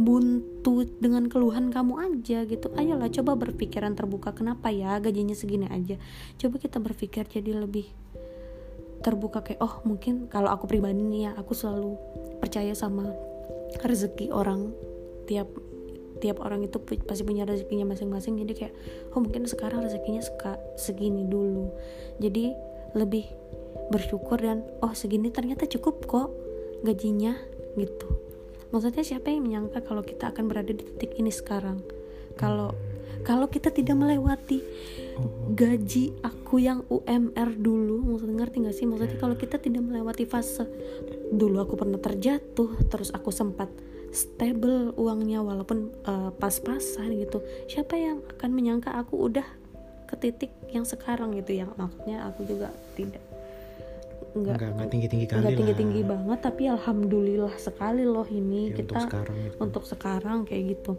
buntu 0.00 0.88
dengan 0.98 1.28
keluhan 1.28 1.68
kamu 1.68 1.94
aja 2.00 2.48
gitu. 2.48 2.72
Ayolah 2.74 3.12
coba 3.12 3.36
berpikiran 3.36 3.92
terbuka 3.98 4.32
kenapa 4.32 4.72
ya 4.72 4.96
gajinya 5.02 5.36
segini 5.36 5.68
aja? 5.68 6.00
Coba 6.40 6.56
kita 6.56 6.78
berpikir 6.80 7.28
jadi 7.28 7.58
lebih 7.58 7.90
terbuka 9.00 9.40
kayak 9.40 9.60
oh 9.64 9.80
mungkin 9.88 10.28
kalau 10.28 10.52
aku 10.52 10.68
pribadi 10.68 11.00
nih 11.00 11.22
ya 11.28 11.30
aku 11.36 11.56
selalu 11.56 11.96
percaya 12.40 12.72
sama 12.72 13.12
rezeki 13.82 14.32
orang. 14.32 14.72
Tiap 15.28 15.48
tiap 16.20 16.36
orang 16.44 16.64
itu 16.68 16.76
pasti 17.04 17.22
punya 17.24 17.44
rezekinya 17.44 17.88
masing-masing. 17.92 18.40
Jadi 18.40 18.52
kayak 18.56 18.74
oh 19.12 19.20
mungkin 19.20 19.44
sekarang 19.48 19.84
rezekinya 19.84 20.24
seka- 20.24 20.60
segini 20.80 21.28
dulu. 21.28 21.72
Jadi 22.20 22.52
lebih 22.96 23.26
bersyukur 23.90 24.38
dan 24.38 24.62
oh 24.82 24.94
segini 24.94 25.30
ternyata 25.34 25.66
cukup 25.66 26.06
kok 26.06 26.28
gajinya 26.84 27.36
gitu. 27.76 28.08
Maksudnya 28.70 29.02
siapa 29.02 29.34
yang 29.34 29.42
menyangka 29.42 29.82
kalau 29.82 30.06
kita 30.06 30.30
akan 30.30 30.46
berada 30.46 30.70
di 30.70 30.82
titik 30.82 31.18
ini 31.18 31.34
sekarang? 31.34 31.82
Kalau 32.38 32.70
kalau 33.20 33.52
kita 33.52 33.68
tidak 33.68 34.00
melewati 34.00 34.64
oh. 35.20 35.52
gaji 35.52 36.16
aku 36.24 36.56
yang 36.62 36.88
UMR 36.88 37.52
dulu 37.52 38.00
maksudnya 38.00 38.46
ngerti 38.46 38.56
gak 38.64 38.76
sih? 38.76 38.86
Maksudnya 38.88 39.18
kalau 39.20 39.36
kita 39.36 39.60
tidak 39.60 39.82
melewati 39.84 40.24
fase 40.24 40.64
dulu 41.28 41.60
aku 41.60 41.74
pernah 41.76 42.00
terjatuh 42.00 42.88
terus 42.88 43.12
aku 43.12 43.28
sempat 43.28 43.68
stable 44.10 44.96
uangnya 44.96 45.44
walaupun 45.44 45.90
eh, 46.06 46.30
pas-pasan 46.38 47.12
gitu. 47.18 47.42
Siapa 47.68 47.98
yang 47.98 48.22
akan 48.38 48.50
menyangka 48.54 48.94
aku 48.94 49.28
udah 49.30 49.46
ke 50.08 50.14
titik 50.16 50.54
yang 50.70 50.86
sekarang 50.86 51.36
gitu? 51.36 51.60
Yang 51.66 51.76
maksudnya 51.76 52.24
aku 52.26 52.46
juga 52.46 52.72
tidak 52.96 53.22
nggak 54.30 54.54
nggak 54.56 54.70
nggak 54.78 54.88
tinggi 54.94 55.08
tinggi 55.10 55.26
kali 55.26 55.42
nggak 55.42 55.58
tinggi 55.58 55.74
lah. 55.74 55.80
tinggi 55.82 56.00
banget 56.06 56.38
tapi 56.38 56.62
alhamdulillah 56.70 57.54
sekali 57.58 58.02
loh 58.06 58.26
ini 58.30 58.70
Ya, 58.70 58.76
kita 58.78 58.92
untuk 58.94 59.02
sekarang 59.10 59.36
gitu. 59.42 59.56
untuk 59.58 59.84
sekarang 59.86 60.38
kayak 60.46 60.64
gitu. 60.76 60.92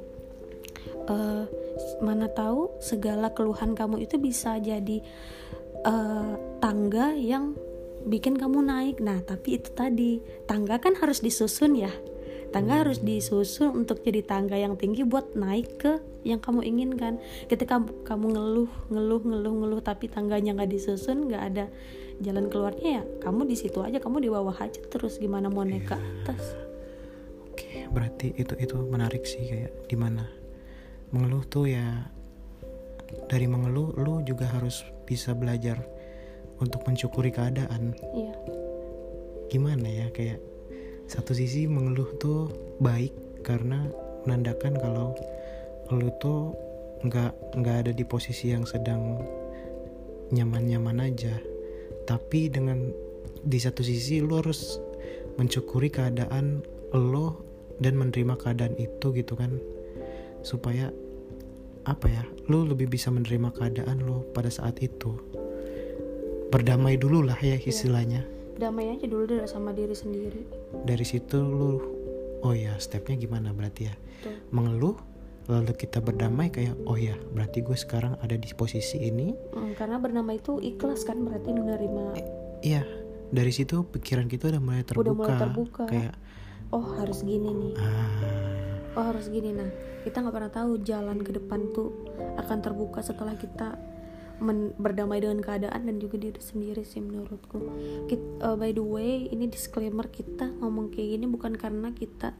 Eh, 1.08 1.44
mana 2.04 2.28
tahu 2.28 2.76
segala 2.84 3.32
keluhan 3.32 3.72
kamu 3.78 4.04
itu 4.04 4.20
bisa 4.20 4.60
jadi 4.60 4.98
eh, 5.82 6.34
tangga 6.60 7.16
yang 7.16 7.56
bikin 8.06 8.36
kamu 8.38 8.66
naik. 8.66 8.98
Nah 9.00 9.22
tapi 9.24 9.62
itu 9.62 9.70
tadi 9.72 10.20
tangga 10.50 10.82
kan 10.82 10.98
harus 10.98 11.22
disusun 11.22 11.78
ya. 11.78 11.92
Tangga 12.52 12.84
harus 12.84 13.00
disusun 13.00 13.72
untuk 13.72 14.04
jadi 14.04 14.28
tangga 14.28 14.60
yang 14.60 14.76
tinggi 14.76 15.08
buat 15.08 15.40
naik 15.40 15.80
ke 15.80 15.94
yang 16.28 16.44
kamu 16.44 16.68
inginkan. 16.68 17.16
Ketika 17.48 17.80
kamu 18.04 18.36
ngeluh 18.36 18.72
ngeluh 18.92 19.22
ngeluh 19.24 19.54
ngeluh 19.64 19.82
tapi 19.82 20.12
tangganya 20.12 20.52
nggak 20.60 20.72
disusun 20.76 21.32
nggak 21.32 21.44
ada 21.48 21.66
jalan 22.22 22.48
keluarnya 22.48 23.02
ya 23.02 23.04
kamu 23.26 23.50
di 23.50 23.58
situ 23.58 23.82
aja 23.82 23.98
kamu 23.98 24.24
di 24.24 24.30
bawah 24.30 24.56
aja 24.56 24.80
terus 24.88 25.18
gimana 25.18 25.50
mau 25.50 25.66
naik 25.66 25.90
ke 25.90 25.96
atas 25.98 26.56
Oke, 27.52 27.84
berarti 27.92 28.32
itu 28.40 28.56
itu 28.58 28.80
menarik 28.88 29.28
sih 29.28 29.44
kayak 29.44 29.92
di 29.92 30.00
mana 30.00 30.24
mengeluh 31.12 31.44
tuh 31.44 31.68
ya 31.68 32.08
dari 33.28 33.44
mengeluh 33.48 33.92
lu 34.00 34.24
juga 34.24 34.48
harus 34.48 34.88
bisa 35.04 35.36
belajar 35.36 35.84
untuk 36.64 36.88
mensyukuri 36.88 37.34
keadaan. 37.34 37.92
iya 38.16 38.36
Gimana 39.52 39.84
ya 39.92 40.08
kayak 40.16 40.40
satu 41.12 41.36
sisi 41.36 41.68
mengeluh 41.68 42.08
tuh 42.16 42.48
baik 42.80 43.44
karena 43.44 43.84
menandakan 44.24 44.80
kalau 44.80 45.12
lu 45.92 46.08
tuh 46.24 46.56
nggak 47.04 47.60
nggak 47.60 47.76
ada 47.84 47.92
di 47.92 48.08
posisi 48.08 48.56
yang 48.56 48.64
sedang 48.64 49.20
nyaman-nyaman 50.32 51.12
aja. 51.12 51.36
Tapi 52.12 52.52
dengan 52.52 52.92
di 53.40 53.56
satu 53.56 53.80
sisi 53.80 54.20
lu 54.20 54.36
harus 54.36 54.84
mensyukuri 55.40 55.88
keadaan 55.88 56.60
lo 56.92 57.40
dan 57.80 57.96
menerima 57.96 58.36
keadaan 58.36 58.76
itu 58.76 59.16
gitu 59.16 59.40
kan. 59.40 59.56
Supaya 60.44 60.92
apa 61.88 62.12
ya 62.12 62.28
lu 62.52 62.68
lebih 62.68 62.92
bisa 62.92 63.08
menerima 63.16 63.56
keadaan 63.56 64.04
lu 64.04 64.28
pada 64.36 64.52
saat 64.52 64.84
itu. 64.84 65.16
Berdamai 66.52 67.00
dulu 67.00 67.24
lah 67.24 67.40
ya 67.40 67.56
istilahnya. 67.56 68.28
Damai 68.60 68.92
aja 68.92 69.08
dulu 69.08 69.24
deh 69.24 69.48
sama 69.48 69.72
diri 69.72 69.96
sendiri. 69.96 70.44
Dari 70.84 71.06
situ 71.08 71.40
lu 71.40 71.80
oh 72.44 72.52
ya 72.52 72.76
stepnya 72.76 73.16
gimana 73.16 73.56
berarti 73.56 73.88
ya? 73.88 73.96
Betul. 73.96 74.38
mengeluh 74.54 74.98
lalu 75.46 75.74
kita 75.74 75.98
berdamai 75.98 76.50
kayak 76.50 76.78
oh 76.86 76.94
ya 76.94 77.18
berarti 77.34 77.62
gue 77.62 77.74
sekarang 77.74 78.18
ada 78.20 78.34
di 78.34 78.50
posisi 78.52 79.02
ini. 79.02 79.34
Mm, 79.54 79.74
karena 79.74 79.98
bernama 79.98 80.32
itu 80.32 80.58
ikhlas 80.58 81.02
kan 81.02 81.22
berarti 81.22 81.50
menerima. 81.50 82.06
Iya. 82.62 82.84
Dari 83.32 83.50
situ 83.50 83.88
pikiran 83.88 84.28
kita 84.28 84.52
udah 84.52 84.62
mulai 84.62 84.84
terbuka, 84.84 85.02
Udah 85.02 85.14
mulai 85.16 85.36
terbuka. 85.40 85.84
kayak 85.88 86.14
oh 86.70 86.84
harus 87.00 87.24
gini 87.24 87.48
nih. 87.48 87.74
Ah. 87.80 89.00
Oh 89.00 89.04
harus 89.08 89.32
gini. 89.32 89.56
Nah 89.56 89.72
kita 90.04 90.20
nggak 90.20 90.36
pernah 90.36 90.52
tahu 90.52 90.72
jalan 90.84 91.22
ke 91.22 91.32
depan 91.32 91.72
tuh 91.72 91.96
akan 92.36 92.58
terbuka 92.60 93.00
setelah 93.00 93.34
kita 93.34 93.80
men- 94.42 94.76
berdamai 94.76 95.24
dengan 95.24 95.40
keadaan 95.40 95.88
dan 95.88 95.96
juga 95.96 96.20
diri 96.20 96.38
sendiri 96.38 96.84
sih 96.84 97.00
menurutku. 97.00 97.72
Kit- 98.06 98.42
uh, 98.42 98.60
by 98.60 98.76
the 98.76 98.84
way 98.84 99.32
ini 99.32 99.48
disclaimer 99.48 100.06
kita 100.06 100.52
ngomong 100.60 100.92
kayak 100.92 101.16
gini 101.16 101.26
bukan 101.26 101.56
karena 101.56 101.96
kita 101.96 102.36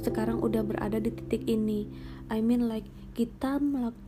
sekarang 0.00 0.38
udah 0.38 0.60
berada 0.60 0.96
di 0.96 1.10
titik 1.10 1.44
ini 1.44 1.86
I 2.26 2.38
mean 2.38 2.66
like 2.66 2.84
kita 3.12 3.60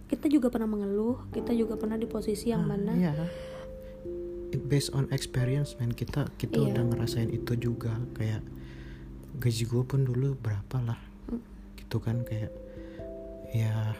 kita 0.06 0.26
juga 0.26 0.48
pernah 0.48 0.66
mengeluh 0.66 1.28
kita 1.30 1.52
juga 1.52 1.76
pernah 1.76 1.94
di 1.94 2.04
posisi 2.04 2.48
yang 2.48 2.64
mana 2.64 2.92
Iya. 2.92 3.12
It 4.50 4.64
based 4.64 4.90
on 4.90 5.10
experience 5.10 5.74
man 5.76 5.90
kita 5.90 6.30
kita 6.34 6.56
Iya. 6.56 6.66
udah 6.72 6.82
ngerasain 6.88 7.28
itu 7.28 7.52
juga 7.54 7.94
kayak 8.14 8.42
gaji 9.36 9.64
gue 9.64 9.82
pun 9.82 10.00
dulu 10.02 10.34
berapa 10.36 10.78
lah 10.80 11.00
Mm. 11.26 11.40
gitu 11.76 11.96
kan 11.98 12.22
kayak 12.22 12.54
ya 13.50 13.94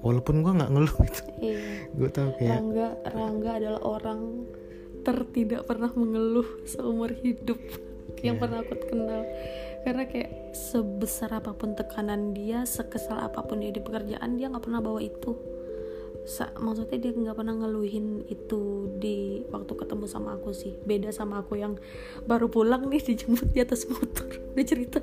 walaupun 0.00 0.42
gue 0.42 0.52
nggak 0.54 0.70
ngeluh 0.70 0.96
gitu 1.06 1.22
Iya. 1.38 1.58
gue 1.94 2.08
tau 2.10 2.30
kayak 2.34 2.58
Rangga 2.58 2.88
Rangga 3.06 3.50
adalah 3.56 3.82
orang 3.82 4.20
tertidak 5.00 5.62
pernah 5.64 5.90
mengeluh 5.90 6.46
seumur 6.64 7.14
hidup 7.14 7.58
yang 8.26 8.34
Iya. 8.36 8.42
pernah 8.42 8.58
aku 8.60 8.74
kenal 8.82 9.22
karena 9.86 10.04
kayak 10.04 10.54
sebesar 10.54 11.30
apa 11.38 11.54
pun 11.54 11.72
tekanan 11.78 12.34
dia 12.34 12.66
sekesal 12.66 13.18
apa 13.18 13.44
pun 13.46 13.62
dia 13.62 13.70
di 13.70 13.80
pekerjaan 13.80 14.36
dia 14.36 14.50
nggak 14.50 14.64
pernah 14.64 14.82
bawa 14.82 15.00
itu. 15.00 15.38
Sa- 16.28 16.52
maksudnya 16.60 17.00
dia 17.00 17.12
nggak 17.16 17.40
pernah 17.40 17.56
ngeluhin 17.56 18.28
itu 18.28 18.92
di 19.00 19.40
waktu 19.48 19.72
ketemu 19.72 20.04
sama 20.04 20.36
aku 20.36 20.52
sih. 20.52 20.76
Beda 20.84 21.08
sama 21.08 21.40
aku 21.40 21.56
yang 21.56 21.80
baru 22.28 22.52
pulang 22.52 22.90
nih 22.92 23.00
dijemput 23.00 23.48
di 23.54 23.64
atas 23.64 23.88
motor. 23.88 24.28
Dia 24.58 24.66
cerita 24.66 24.98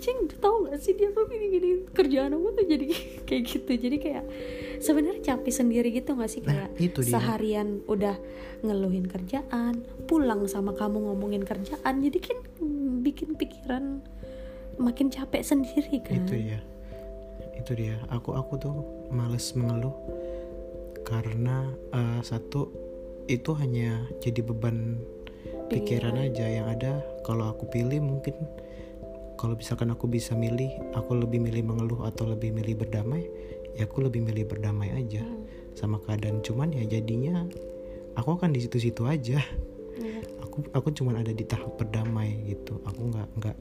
cing 0.00 0.30
tahu 0.40 0.70
gak 0.70 0.80
sih 0.80 0.96
dia 0.96 1.12
tuh 1.12 1.28
gini 1.28 1.52
gini 1.52 1.68
kerjaan 1.92 2.32
aku 2.32 2.48
tuh 2.56 2.64
jadi 2.64 2.86
kayak 3.28 3.42
gitu. 3.44 3.70
Jadi 3.76 3.96
kayak 4.00 4.24
sebenarnya 4.80 5.20
capek 5.22 5.52
sendiri 5.52 5.88
gitu 5.92 6.16
gak 6.16 6.30
sih? 6.32 6.40
Nah, 6.42 6.72
kayak 6.72 6.80
itu 6.80 6.98
dia. 7.04 7.12
seharian 7.14 7.84
udah 7.84 8.16
ngeluhin 8.64 9.04
kerjaan 9.06 9.84
pulang 10.08 10.48
sama 10.48 10.72
kamu 10.72 11.12
ngomongin 11.12 11.44
kerjaan. 11.44 11.94
Jadi 12.00 12.18
kan 12.18 12.38
bikin 13.06 13.38
pikiran 13.38 14.02
makin 14.82 15.06
capek 15.08 15.46
sendiri 15.46 16.02
kan? 16.02 16.26
Itu 16.26 16.34
dia. 16.34 16.60
Itu 17.54 17.72
dia. 17.78 17.96
Aku 18.10 18.34
aku 18.34 18.58
tuh 18.58 18.74
males 19.14 19.54
mengeluh 19.54 19.94
karena 21.06 21.70
eh, 21.94 22.20
satu 22.26 22.66
itu 23.30 23.54
hanya 23.58 24.02
jadi 24.18 24.42
beban 24.42 24.98
pikiran. 25.70 26.18
aja 26.18 26.46
yang 26.50 26.66
ada. 26.66 26.98
Kalau 27.22 27.54
aku 27.54 27.70
pilih 27.70 28.02
mungkin 28.02 28.34
kalau 29.38 29.54
misalkan 29.54 29.92
aku 29.94 30.10
bisa 30.10 30.34
milih 30.34 30.70
aku 30.96 31.14
lebih 31.14 31.38
milih 31.38 31.62
mengeluh 31.62 32.08
atau 32.08 32.24
lebih 32.24 32.56
milih 32.56 32.80
berdamai 32.80 33.28
ya 33.76 33.84
aku 33.84 34.00
lebih 34.08 34.24
milih 34.24 34.48
berdamai 34.48 34.88
aja 34.96 35.20
Hmm, 35.20 35.44
sama 35.76 36.00
keadaan. 36.02 36.40
Cuman 36.40 36.72
ya 36.72 36.88
jadinya 36.88 37.44
aku 38.16 38.40
akan 38.40 38.56
di 38.56 38.64
situ-situ 38.64 39.04
aja. 39.04 39.38
Iya. 39.96 40.20
Aku 40.56 40.72
aku 40.72 40.88
cuman 40.96 41.20
ada 41.20 41.36
di 41.36 41.44
tahap 41.44 41.76
berdamai 41.76 42.40
gitu 42.48 42.80
aku 42.88 43.12
nggak 43.12 43.28
nggak 43.36 43.56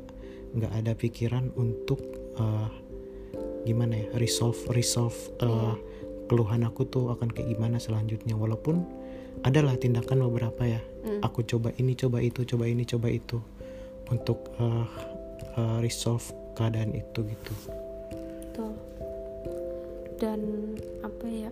nggak 0.56 0.72
ada 0.72 0.92
pikiran 0.96 1.52
untuk 1.60 2.00
eh, 2.40 2.70
gimana 3.68 4.00
ya 4.00 4.08
resolve 4.16 4.56
resolve 4.72 5.16
eh, 5.44 5.76
keluhan 6.32 6.64
aku 6.64 6.88
tuh 6.88 7.12
akan 7.12 7.28
kayak 7.36 7.52
gimana 7.52 7.84
selanjutnya 7.84 8.40
walaupun 8.40 8.88
adalah 9.44 9.76
tindakan 9.76 10.24
beberapa 10.32 10.64
ya 10.64 10.80
Hmm. 11.06 11.22
aku 11.22 11.46
coba 11.46 11.70
ini 11.78 11.94
coba 11.94 12.18
itu 12.18 12.42
coba 12.50 12.66
ini 12.66 12.82
coba 12.82 13.14
itu 13.14 13.38
untuk 14.10 14.50
eh, 14.58 14.88
eh, 15.54 15.78
resolve 15.78 16.24
keadaan 16.56 16.98
itu 16.98 17.20
gitu 17.22 17.54
Betul. 18.42 18.74
Dan 20.18 20.40
apa 21.04 21.28
ya? 21.30 21.52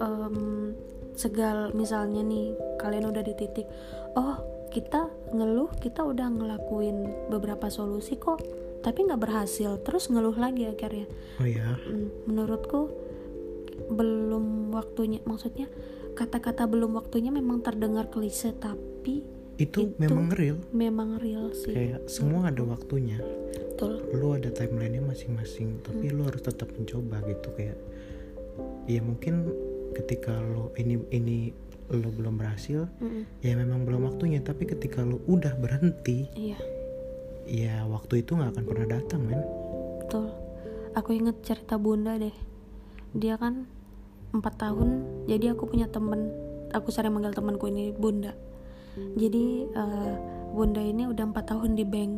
em, 0.00 0.72
segal 1.14 1.70
misalnya 1.72 2.20
nih 2.20 2.52
kalian 2.76 3.06
udah 3.06 3.20
di 3.20 3.34
titik, 3.34 3.66
oh 4.14 4.40
kita 4.68 5.06
ngeluh 5.30 5.68
kita 5.76 6.00
udah 6.00 6.28
ngelakuin 6.28 7.28
beberapa 7.28 7.68
solusi 7.68 8.16
kok, 8.16 8.40
tapi 8.80 9.04
nggak 9.04 9.20
berhasil, 9.20 9.76
terus 9.80 10.08
ngeluh 10.08 10.34
lagi 10.34 10.64
akhirnya. 10.64 11.06
oh 11.36 11.46
ya 11.46 11.76
Hmm, 11.78 12.08
menurutku 12.24 12.88
belum 13.88 14.70
waktunya, 14.70 15.20
maksudnya 15.22 15.68
kata-kata 16.12 16.64
belum 16.64 16.92
waktunya 16.94 17.28
memang 17.28 17.60
terdengar 17.60 18.08
klise 18.08 18.52
tapi 18.52 19.24
itu, 19.56 19.78
Itu- 19.84 19.96
memang 19.96 20.32
real 20.32 20.56
memang 20.72 21.16
real 21.16 21.52
sih. 21.52 21.72
kayak 21.72 22.08
semua 22.08 22.48
ada 22.48 22.64
waktunya 22.64 23.20
Betul. 23.72 24.00
lu 24.12 24.32
ada 24.32 24.48
timelinenya 24.48 25.00
masing-masing 25.02 25.80
tapi 25.80 26.08
lu 26.08 26.24
harus 26.24 26.40
tetap 26.40 26.68
mencoba 26.72 27.20
gitu 27.24 27.48
kayak 27.52 27.76
ya 28.84 29.00
mungkin 29.00 29.48
ketika 29.92 30.32
lu 30.34 30.72
ini 30.74 30.98
ini 31.08 31.38
lu 31.92 32.08
belum 32.08 32.36
berhasil 32.36 32.88
Mm-mm. 32.98 33.28
ya 33.40 33.52
memang 33.52 33.84
belum 33.84 34.08
waktunya 34.08 34.40
tapi 34.40 34.64
ketika 34.64 35.04
lu 35.04 35.20
udah 35.28 35.52
berhenti 35.54 36.24
Iya. 36.32 36.58
ya 37.44 37.74
waktu 37.84 38.24
itu 38.24 38.32
nggak 38.32 38.56
akan 38.56 38.64
pernah 38.64 38.86
datang 38.88 39.20
men 39.22 39.42
Betul. 40.02 40.28
Aku 40.92 41.16
inget 41.16 41.40
cerita 41.40 41.80
bunda 41.80 42.20
deh. 42.20 42.34
Dia 43.16 43.40
kan 43.40 43.64
empat 44.28 44.60
tahun. 44.60 45.00
Jadi 45.24 45.48
aku 45.48 45.64
punya 45.64 45.88
temen. 45.88 46.28
Aku 46.68 46.92
sering 46.92 47.16
manggil 47.16 47.32
temanku 47.32 47.64
ini 47.68 47.96
bunda. 47.96 48.36
Jadi 49.16 49.72
eh, 49.72 50.14
bunda 50.52 50.84
ini 50.84 51.08
udah 51.08 51.24
empat 51.24 51.48
tahun 51.48 51.80
di 51.80 51.88
bank. 51.88 52.12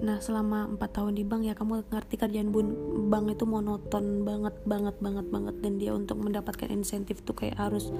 Nah 0.00 0.16
selama 0.18 0.64
empat 0.64 0.96
tahun 0.96 1.12
di 1.12 1.24
bank 1.28 1.44
ya 1.44 1.52
kamu 1.52 1.84
ngerti 1.92 2.16
kerjaan 2.16 2.48
bun 2.48 2.72
bank 3.12 3.36
itu 3.36 3.44
monoton 3.44 4.24
banget 4.24 4.56
banget 4.64 4.96
banget 4.96 5.26
banget 5.28 5.54
dan 5.60 5.72
dia 5.76 5.92
untuk 5.92 6.20
mendapatkan 6.24 6.72
insentif 6.72 7.20
tuh 7.20 7.36
kayak 7.36 7.60
harus 7.60 7.92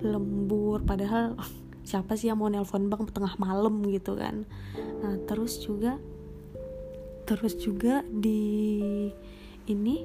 lembur. 0.00 0.80
Padahal 0.80 1.36
siapa 1.88 2.16
sih 2.16 2.32
yang 2.32 2.40
mau 2.40 2.48
nelpon 2.48 2.88
bank 2.88 3.12
tengah 3.12 3.36
malam 3.36 3.84
gitu 3.92 4.16
kan. 4.16 4.48
Nah 5.04 5.20
terus 5.28 5.60
juga 5.60 6.00
terus 7.28 7.54
juga 7.54 8.02
di 8.08 9.08
ini 9.70 10.02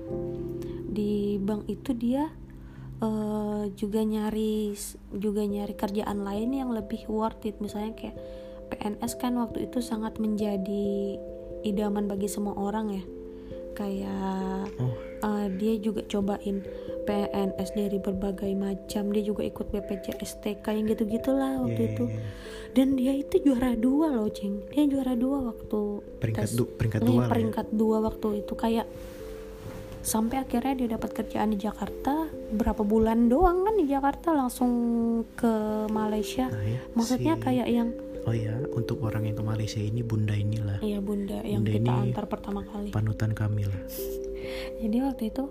di 0.92 1.40
bank 1.42 1.66
itu 1.66 1.92
dia 1.98 2.30
eh, 3.02 3.64
juga 3.74 4.02
nyari 4.06 4.76
juga 5.18 5.42
nyari 5.48 5.74
kerjaan 5.74 6.22
lain 6.22 6.50
yang 6.54 6.70
lebih 6.76 7.10
worth 7.10 7.42
it 7.48 7.58
misalnya 7.58 7.94
kayak 7.98 8.18
PNS 8.68 9.16
kan 9.16 9.34
waktu 9.40 9.72
itu 9.72 9.80
sangat 9.80 10.20
menjadi 10.20 11.18
idaman 11.64 12.06
bagi 12.06 12.28
semua 12.28 12.54
orang 12.54 12.92
ya. 12.92 13.04
Kayak 13.74 14.74
oh. 14.82 14.94
eh, 15.22 15.48
dia 15.54 15.78
juga 15.78 16.02
cobain 16.04 16.66
PNS 17.06 17.70
dari 17.72 17.98
berbagai 17.98 18.52
macam. 18.54 19.14
Dia 19.14 19.24
juga 19.24 19.46
ikut 19.46 19.70
BPJS 19.70 20.42
TK 20.42 20.66
yang 20.74 20.86
gitu 20.90 21.04
gitulah 21.06 21.62
waktu 21.62 21.82
iya, 21.82 21.92
itu. 21.94 22.06
iya, 22.10 22.18
iya. 22.18 22.26
dan 22.74 22.88
dia 22.94 23.14
itu 23.16 23.36
juara 23.42 23.74
dua 23.74 24.14
loh 24.14 24.30
ceng 24.30 24.62
dia 24.70 24.86
juara 24.86 25.18
dua 25.18 25.50
waktu 25.50 25.80
peringkat 26.22 26.46
tes- 26.46 26.54
du, 26.54 26.70
peringkat 26.70 27.02
Iya, 27.02 27.10
dua 27.10 27.18
lah 27.18 27.26
ya. 27.26 27.32
peringkat 27.34 27.68
dua 27.74 27.98
waktu 28.02 28.28
itu. 28.42 28.54
Kayak 28.54 28.86
sampai 30.02 30.40
akhirnya 30.40 30.74
dia 30.74 30.88
dapat 30.96 31.10
kerjaan 31.14 31.52
di 31.52 31.60
Jakarta. 31.60 32.28
Berapa 32.50 32.80
bulan 32.82 33.28
doang 33.28 33.62
kan 33.62 33.76
di 33.76 33.86
Jakarta 33.86 34.32
langsung 34.32 34.72
ke 35.34 35.54
Malaysia. 35.90 36.48
Nah, 36.48 36.64
ya, 36.64 36.80
maksudnya 36.94 37.34
si- 37.36 37.44
kayak 37.44 37.68
yang 37.68 37.90
oh 38.28 38.36
ya 38.36 38.60
untuk 38.76 39.00
orang 39.08 39.24
yang 39.24 39.40
ke 39.40 39.44
Malaysia 39.48 39.80
ini 39.80 40.04
bunda 40.04 40.36
inilah. 40.36 40.84
Iya 40.84 41.00
bunda 41.00 41.40
yang 41.48 41.64
Bunda 41.64 41.80
kita 41.80 41.92
antar 42.12 42.26
pertama 42.28 42.62
kali. 42.68 42.92
panutan 42.92 43.32
kami 43.32 43.64
lah 43.64 43.82
jadi 44.84 44.98
waktu 45.08 45.32
itu 45.32 45.48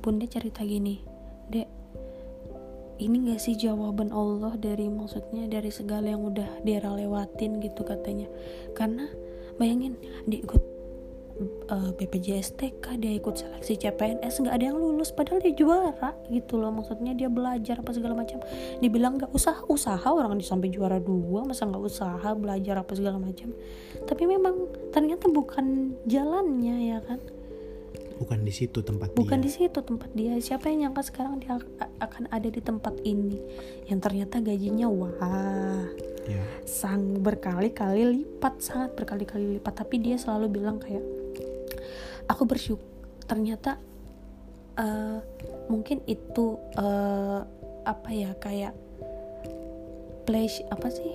bunda 0.00 0.24
cerita 0.24 0.64
gini 0.64 1.04
dek 1.52 1.68
ini 2.94 3.26
gak 3.28 3.42
sih 3.42 3.58
jawaban 3.58 4.14
Allah 4.14 4.54
dari 4.54 4.86
maksudnya 4.86 5.50
dari 5.50 5.68
segala 5.68 6.14
yang 6.14 6.22
udah 6.30 6.62
dia 6.62 6.78
lewatin 6.78 7.58
gitu 7.58 7.82
katanya. 7.82 8.30
Karena 8.70 9.10
bayangin 9.58 9.98
dia 10.30 10.38
ikut 10.38 10.62
eh, 11.42 11.90
BPJS 11.98 12.54
TK 12.54 12.84
dia 12.98 13.12
ikut 13.18 13.34
seleksi 13.34 13.74
CPNS 13.74 14.44
nggak 14.44 14.54
ada 14.54 14.64
yang 14.70 14.78
lulus 14.78 15.10
padahal 15.10 15.42
dia 15.42 15.54
juara 15.54 16.14
gitu 16.30 16.58
loh. 16.58 16.70
Maksudnya 16.70 17.12
dia 17.14 17.26
belajar 17.26 17.82
apa 17.82 17.90
segala 17.90 18.14
macam. 18.14 18.38
Dibilang 18.78 19.18
nggak 19.18 19.32
usah 19.34 19.66
usaha 19.66 20.06
orang 20.06 20.38
di 20.38 20.46
sampai 20.46 20.70
juara 20.70 21.02
dua 21.02 21.42
masa 21.42 21.66
nggak 21.66 21.82
usaha 21.82 22.28
belajar 22.38 22.80
apa 22.80 22.92
segala 22.94 23.18
macam. 23.18 23.50
Tapi 24.04 24.22
memang 24.26 24.70
ternyata 24.94 25.26
bukan 25.26 25.98
jalannya 26.06 26.94
ya 26.94 26.98
kan? 27.02 27.18
Bukan 28.14 28.46
di 28.46 28.54
situ 28.54 28.78
tempat 28.78 29.10
bukan 29.18 29.42
dia 29.42 29.46
di 29.46 29.50
situ 29.50 29.78
tempat 29.82 30.10
dia. 30.14 30.38
Siapa 30.38 30.70
yang 30.70 30.86
nyangka 30.86 31.10
sekarang 31.10 31.42
dia 31.42 31.58
akan 31.98 32.30
ada 32.30 32.46
di 32.46 32.62
tempat 32.62 32.94
ini? 33.02 33.42
Yang 33.90 34.00
ternyata 34.06 34.38
gajinya 34.38 34.86
wah. 34.86 35.82
Ya. 36.24 36.40
Sang 36.64 37.20
berkali-kali 37.20 38.06
lipat 38.22 38.62
sangat 38.62 38.94
berkali-kali 38.94 39.58
lipat. 39.58 39.82
Tapi 39.82 39.98
dia 39.98 40.16
selalu 40.16 40.46
bilang 40.62 40.78
kayak 40.78 41.02
aku 42.28 42.42
bersyukur 42.44 42.84
ternyata 43.24 43.80
eh, 44.76 45.18
mungkin 45.68 46.04
itu 46.04 46.58
eh, 46.76 47.40
apa 47.84 48.08
ya 48.10 48.32
kayak 48.36 48.72
pleasure 50.24 50.68
apa 50.72 50.88
sih 50.88 51.12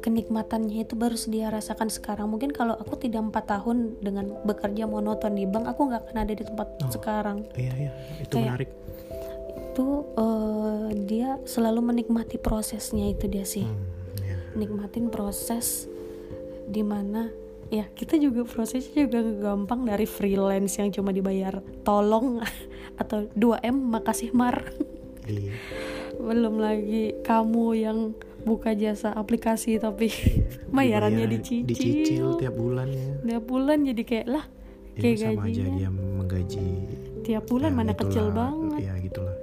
kenikmatannya 0.00 0.88
itu 0.88 0.96
baru 0.96 1.12
dia 1.28 1.52
rasakan 1.52 1.92
sekarang 1.92 2.32
mungkin 2.32 2.56
kalau 2.56 2.72
aku 2.72 2.96
tidak 2.96 3.20
empat 3.20 3.44
tahun 3.52 4.00
dengan 4.00 4.32
bekerja 4.48 4.88
monoton 4.88 5.36
di 5.36 5.44
bank 5.44 5.68
aku 5.76 5.92
nggak 5.92 6.08
akan 6.08 6.16
ada 6.24 6.32
di 6.32 6.44
tempat 6.46 6.68
Oh. 6.80 6.88
sekarang 6.88 7.44
iya 7.54 7.72
iya 7.76 7.92
itu 8.22 8.32
Kayak- 8.32 8.46
menarik 8.48 8.70
itu 9.70 9.86
eh, 10.16 10.88
dia 11.04 11.30
selalu 11.44 11.80
menikmati 11.84 12.40
prosesnya 12.40 13.12
itu 13.12 13.28
dia 13.28 13.44
sih 13.44 13.66
hmm, 13.68 14.24
ya. 14.24 14.36
nikmatin 14.56 15.12
proses 15.12 15.84
di 16.64 16.80
mana 16.80 17.28
ya 17.70 17.86
kita 17.88 18.18
juga 18.18 18.42
prosesnya 18.42 19.06
juga 19.06 19.22
gampang 19.22 19.86
dari 19.86 20.02
freelance 20.04 20.76
yang 20.76 20.90
cuma 20.90 21.10
dibayar 21.10 21.62
tolong 21.80 22.42
atau 23.02 23.30
2M 23.32 23.76
makasih 23.90 24.34
mar. 24.34 24.66
Iya. 25.24 25.54
belum 26.26 26.60
lagi 26.60 27.16
kamu 27.24 27.66
yang 27.78 27.98
buka 28.44 28.76
jasa 28.76 29.14
aplikasi 29.14 29.78
tapi 29.78 30.10
bayarannya 30.76 31.24
Dibayar- 31.24 31.40
dicicil. 31.40 31.64
dicicil 31.64 32.26
tiap 32.36 32.54
bulan 32.54 32.88
ya. 32.90 33.08
Tiap 33.24 33.44
bulan 33.46 33.78
jadi 33.86 34.02
kayak 34.02 34.26
lah 34.28 34.44
ya 34.90 35.00
kayak 35.00 35.16
sama 35.16 35.42
aja 35.46 35.62
gajinya. 35.64 35.76
dia 35.78 35.88
menggaji. 35.88 36.66
Tiap 37.22 37.44
bulan 37.46 37.70
ya, 37.70 37.76
mana 37.78 37.92
gitulah. 37.92 38.02
kecil 38.04 38.26
banget. 38.34 38.80
Ya 38.82 38.94
gitulah 38.98 39.36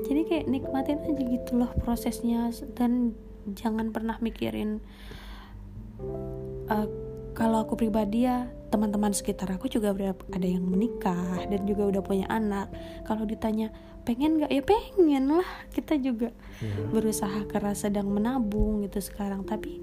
jadi 0.00 0.20
kayak 0.26 0.46
nikmatin 0.50 0.98
aja 0.98 1.22
gitu 1.22 1.52
loh 1.54 1.70
prosesnya 1.78 2.50
dan 2.74 3.14
jangan 3.54 3.94
pernah 3.94 4.18
mikirin 4.18 4.82
eh, 6.70 6.86
kalau 7.34 7.62
aku 7.62 7.74
pribadi 7.78 8.26
ya 8.26 8.46
teman-teman 8.70 9.10
sekitar 9.10 9.50
aku 9.50 9.66
juga 9.66 9.90
udah 9.90 10.14
ada 10.30 10.46
yang 10.46 10.62
menikah 10.62 11.42
dan 11.50 11.66
juga 11.66 11.90
udah 11.90 12.02
punya 12.06 12.26
anak. 12.30 12.70
Kalau 13.02 13.26
ditanya 13.26 13.74
pengen 14.06 14.38
nggak? 14.38 14.50
Ya 14.50 14.62
pengen 14.62 15.24
lah. 15.26 15.48
Kita 15.74 15.98
juga 15.98 16.30
ya. 16.62 16.74
berusaha 16.94 17.44
keras 17.50 17.82
sedang 17.82 18.06
menabung 18.06 18.86
gitu 18.86 19.02
sekarang. 19.02 19.42
Tapi 19.42 19.82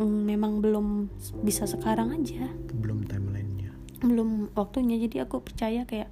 mm, 0.00 0.20
memang 0.24 0.64
belum 0.64 1.12
bisa 1.44 1.68
sekarang 1.68 2.16
aja. 2.16 2.48
Belum 2.72 3.04
timelinenya. 3.04 3.76
Belum 4.00 4.48
waktunya. 4.56 4.96
Jadi 4.96 5.20
aku 5.20 5.44
percaya 5.44 5.84
kayak 5.84 6.08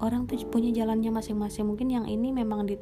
orang 0.00 0.24
tuh 0.24 0.40
punya 0.48 0.72
jalannya 0.72 1.12
masing-masing. 1.12 1.68
Mungkin 1.68 1.92
yang 1.92 2.06
ini 2.08 2.32
memang 2.32 2.64
di 2.64 2.80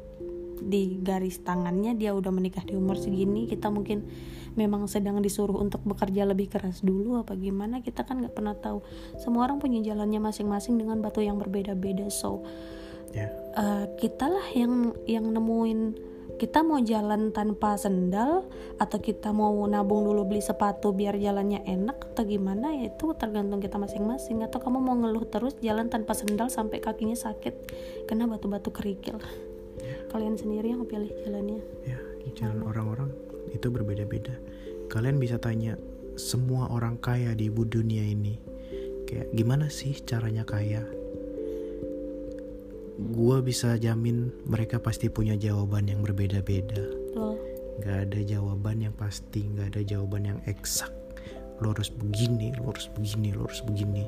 di 0.61 1.01
garis 1.01 1.41
tangannya 1.41 1.97
dia 1.97 2.13
udah 2.13 2.29
menikah 2.29 2.61
di 2.61 2.77
umur 2.77 2.95
segini 2.95 3.49
kita 3.49 3.73
mungkin 3.73 4.05
memang 4.53 4.85
sedang 4.85 5.23
disuruh 5.23 5.57
untuk 5.57 5.81
bekerja 5.87 6.27
lebih 6.27 6.51
keras 6.51 6.83
dulu 6.83 7.19
apa 7.23 7.33
gimana 7.39 7.79
kita 7.79 8.03
kan 8.03 8.19
nggak 8.19 8.35
pernah 8.35 8.55
tahu. 8.55 8.83
Semua 9.17 9.47
orang 9.47 9.63
punya 9.63 9.79
jalannya 9.81 10.19
masing-masing 10.19 10.75
dengan 10.75 10.99
batu 10.99 11.23
yang 11.23 11.39
berbeda-beda 11.39 12.11
so 12.11 12.43
ya. 13.15 13.31
eh, 13.55 13.85
kita 13.95 14.27
lah 14.27 14.47
yang 14.53 14.95
yang 15.07 15.25
nemuin 15.31 16.11
kita 16.41 16.65
mau 16.65 16.81
jalan 16.81 17.29
tanpa 17.29 17.77
sendal 17.77 18.49
atau 18.81 18.97
kita 18.97 19.29
mau 19.29 19.53
nabung 19.69 20.09
dulu 20.09 20.25
beli 20.25 20.41
sepatu 20.41 20.89
biar 20.89 21.13
jalannya 21.21 21.61
enak 21.69 22.17
atau 22.17 22.25
gimana 22.25 22.73
ya 22.81 22.89
itu 22.89 23.13
tergantung 23.13 23.61
kita 23.61 23.77
masing-masing. 23.77 24.41
Atau 24.41 24.57
kamu 24.57 24.81
mau 24.81 24.97
ngeluh 24.97 25.29
terus 25.29 25.53
jalan 25.61 25.93
tanpa 25.93 26.17
sendal 26.17 26.49
sampai 26.49 26.81
kakinya 26.81 27.13
sakit 27.13 27.53
kena 28.09 28.25
batu-batu 28.25 28.73
kerikil 28.73 29.21
kalian 30.11 30.35
sendiri 30.37 30.73
yang 30.73 30.83
pilih 30.85 31.11
jalannya. 31.25 31.61
Ya 31.87 31.99
jalan 32.37 32.63
orang-orang 32.63 33.09
itu 33.51 33.67
berbeda-beda. 33.67 34.33
Kalian 34.87 35.19
bisa 35.19 35.39
tanya 35.39 35.75
semua 36.19 36.67
orang 36.71 36.99
kaya 36.99 37.31
di 37.35 37.47
ibu 37.47 37.63
dunia 37.63 38.03
ini 38.03 38.35
kayak 39.07 39.31
gimana 39.35 39.67
sih 39.67 39.95
caranya 40.03 40.47
kaya? 40.47 40.83
Gua 43.01 43.41
bisa 43.41 43.75
jamin 43.81 44.29
mereka 44.45 44.77
pasti 44.77 45.09
punya 45.09 45.33
jawaban 45.33 45.89
yang 45.89 46.05
berbeda-beda. 46.05 46.85
Nggak 47.81 47.97
ada 48.07 48.19
jawaban 48.21 48.77
yang 48.85 48.93
pasti 48.93 49.47
nggak 49.47 49.73
ada 49.73 49.81
jawaban 49.81 50.23
yang 50.35 50.39
eksak. 50.45 50.91
Lo 51.63 51.73
harus 51.73 51.89
begini 51.89 52.53
lo 52.57 52.69
harus 52.69 52.89
begini 52.93 53.33
lo 53.33 53.49
harus 53.49 53.61
begini 53.65 54.05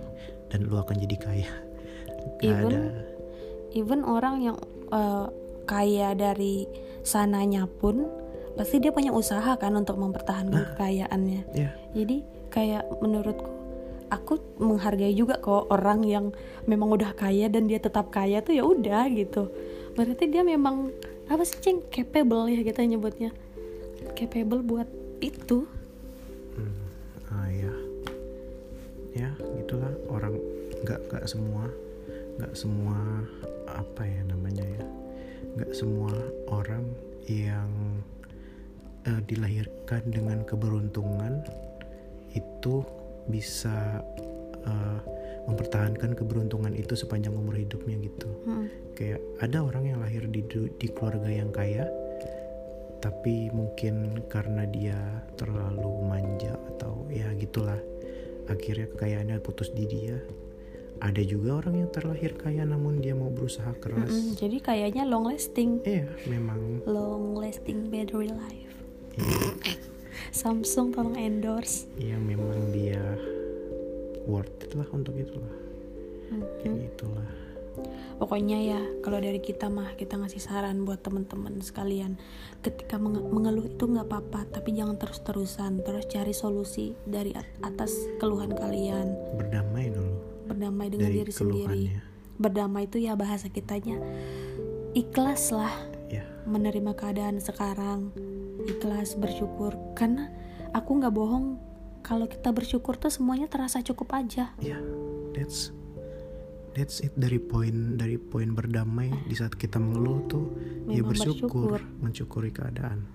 dan 0.54 0.70
lo 0.70 0.86
akan 0.86 0.98
jadi 1.02 1.18
kaya. 1.18 1.52
Nggak 2.40 2.46
Even- 2.46 2.70
ada. 2.70 2.82
even 3.74 4.02
orang 4.06 4.36
yang 4.46 4.58
eh, 4.94 5.28
kaya 5.64 6.16
dari 6.16 6.68
sananya 7.04 7.68
pun 7.68 8.08
pasti 8.54 8.78
dia 8.78 8.94
punya 8.94 9.10
usaha 9.10 9.58
kan 9.58 9.74
untuk 9.74 9.98
mempertahankan 9.98 10.76
kekayaannya. 10.76 11.42
Ya 11.58 11.72
jadi 11.94 12.22
kayak 12.54 12.84
menurutku 13.02 13.50
aku 14.14 14.38
menghargai 14.62 15.18
juga 15.18 15.42
kok 15.42 15.74
orang 15.74 16.06
yang 16.06 16.30
memang 16.70 16.94
udah 16.94 17.18
kaya 17.18 17.50
dan 17.50 17.66
dia 17.66 17.82
tetap 17.82 18.14
kaya 18.14 18.46
tuh 18.46 18.54
ya 18.54 18.62
udah 18.62 19.10
gitu. 19.10 19.50
Berarti 19.98 20.30
dia 20.30 20.46
memang 20.46 20.94
apa 21.26 21.42
sih 21.42 21.58
ceng 21.58 21.82
capable 21.90 22.46
ya 22.50 22.62
kita 22.62 22.86
nyebutnya. 22.86 23.34
Capable 24.14 24.62
buat 24.62 24.90
itu. 25.18 25.66
Hmm, 26.54 26.78
ah 27.34 27.50
ya 27.50 27.74
ya 29.18 29.30
gitulah. 29.58 29.94
Orang 30.14 30.38
nggak 30.86 31.00
nggak 31.10 31.26
semua 31.26 31.66
nggak 32.38 32.54
semua 32.58 32.98
apa 33.70 34.02
ya 34.04 34.22
namanya 34.26 34.66
ya 34.66 34.84
nggak 35.58 35.72
semua 35.74 36.14
orang 36.50 36.86
yang 37.30 37.70
eh, 39.08 39.22
dilahirkan 39.30 40.04
dengan 40.10 40.42
keberuntungan 40.44 41.44
itu 42.34 42.84
bisa 43.30 44.02
eh, 44.66 45.00
mempertahankan 45.44 46.16
keberuntungan 46.16 46.72
itu 46.72 46.96
sepanjang 46.96 47.36
umur 47.36 47.60
hidupnya 47.60 48.00
gitu 48.00 48.30
Hmm. 48.44 48.68
kayak 48.96 49.20
ada 49.40 49.64
orang 49.64 49.88
yang 49.88 50.00
lahir 50.04 50.24
di 50.28 50.44
di 50.80 50.88
keluarga 50.92 51.28
yang 51.32 51.52
kaya 51.52 51.88
tapi 53.04 53.52
mungkin 53.52 54.24
karena 54.32 54.64
dia 54.68 54.96
terlalu 55.36 56.08
manja 56.08 56.56
atau 56.76 57.04
ya 57.12 57.28
gitulah 57.36 57.80
akhirnya 58.48 58.88
kekayaannya 58.96 59.44
putus 59.44 59.72
di 59.76 59.84
dia 59.88 60.16
ada 61.00 61.22
juga 61.22 61.60
orang 61.60 61.84
yang 61.84 61.90
terlahir 61.90 62.36
kaya 62.36 62.64
namun 62.64 63.02
dia 63.02 63.12
mau 63.14 63.28
berusaha 63.28 63.74
keras. 63.78 64.08
Mm-mm, 64.08 64.38
jadi 64.38 64.58
kayaknya 64.60 65.04
long 65.04 65.26
lasting. 65.26 65.82
Iya 65.84 66.08
memang. 66.28 66.84
Long 66.86 67.36
lasting 67.36 67.90
battery 67.90 68.30
life. 68.30 68.76
Iya, 69.18 69.78
Samsung 70.40 70.94
tolong 70.94 71.18
endorse. 71.18 71.86
Yang 71.98 72.22
memang 72.24 72.60
dia 72.72 73.04
worth 74.24 74.64
it 74.64 74.72
lah 74.74 74.88
untuk 74.92 75.16
itulah. 75.16 75.56
Hmm. 76.32 76.42
kayak 76.64 76.96
gitulah. 76.96 77.30
Pokoknya 78.18 78.58
ya 78.58 78.82
kalau 79.02 79.18
dari 79.18 79.42
kita 79.42 79.68
mah 79.68 79.98
kita 79.98 80.16
ngasih 80.16 80.40
saran 80.40 80.86
buat 80.86 81.02
teman-teman 81.02 81.60
sekalian. 81.60 82.16
Ketika 82.62 82.96
menge- 82.96 83.26
mengeluh 83.28 83.66
itu 83.66 83.84
nggak 83.84 84.08
apa-apa 84.08 84.48
tapi 84.50 84.74
jangan 84.74 84.96
terus-terusan. 84.96 85.82
Terus 85.84 86.06
cari 86.08 86.32
solusi 86.32 86.94
dari 87.04 87.34
at- 87.34 87.50
atas 87.62 87.92
keluhan 88.18 88.54
kalian. 88.54 89.14
Berdamai 89.36 89.90
dulu 89.90 90.33
berdamai 90.54 90.88
dengan 90.94 91.10
dari 91.10 91.18
diri 91.26 91.32
sendiri. 91.34 91.82
berdamai 92.38 92.86
itu 92.86 92.98
ya 93.02 93.18
bahasa 93.18 93.50
kitanya 93.50 93.98
ikhlas 94.94 95.50
lah 95.50 95.74
ya. 96.08 96.22
menerima 96.46 96.94
keadaan 96.94 97.42
sekarang. 97.42 98.14
Ikhlas 98.64 99.18
bersyukur. 99.18 99.74
Karena 99.98 100.30
aku 100.72 101.02
nggak 101.02 101.14
bohong 101.14 101.58
kalau 102.06 102.30
kita 102.30 102.54
bersyukur 102.54 102.96
tuh 102.96 103.10
semuanya 103.10 103.50
terasa 103.50 103.82
cukup 103.82 104.14
aja. 104.14 104.54
Ya 104.62 104.78
that's 105.34 105.74
that's 106.78 107.02
it 107.02 107.14
dari 107.18 107.42
poin 107.42 107.98
dari 107.98 108.22
poin 108.22 108.54
berdamai 108.54 109.10
di 109.26 109.34
saat 109.34 109.58
kita 109.58 109.82
mengeluh 109.82 110.22
tuh 110.30 110.46
ya 110.90 111.02
Memang 111.02 111.10
bersyukur 111.18 111.82
bersyukur. 111.82 112.02
mensyukuri 112.02 112.52
keadaan. 112.54 113.10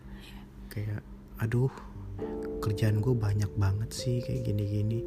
Kayak 0.68 1.06
aduh 1.38 1.70
kerjaan 2.58 2.98
gue 2.98 3.14
banyak 3.14 3.54
banget 3.54 3.94
sih 3.94 4.18
kayak 4.18 4.50
gini-gini 4.50 5.00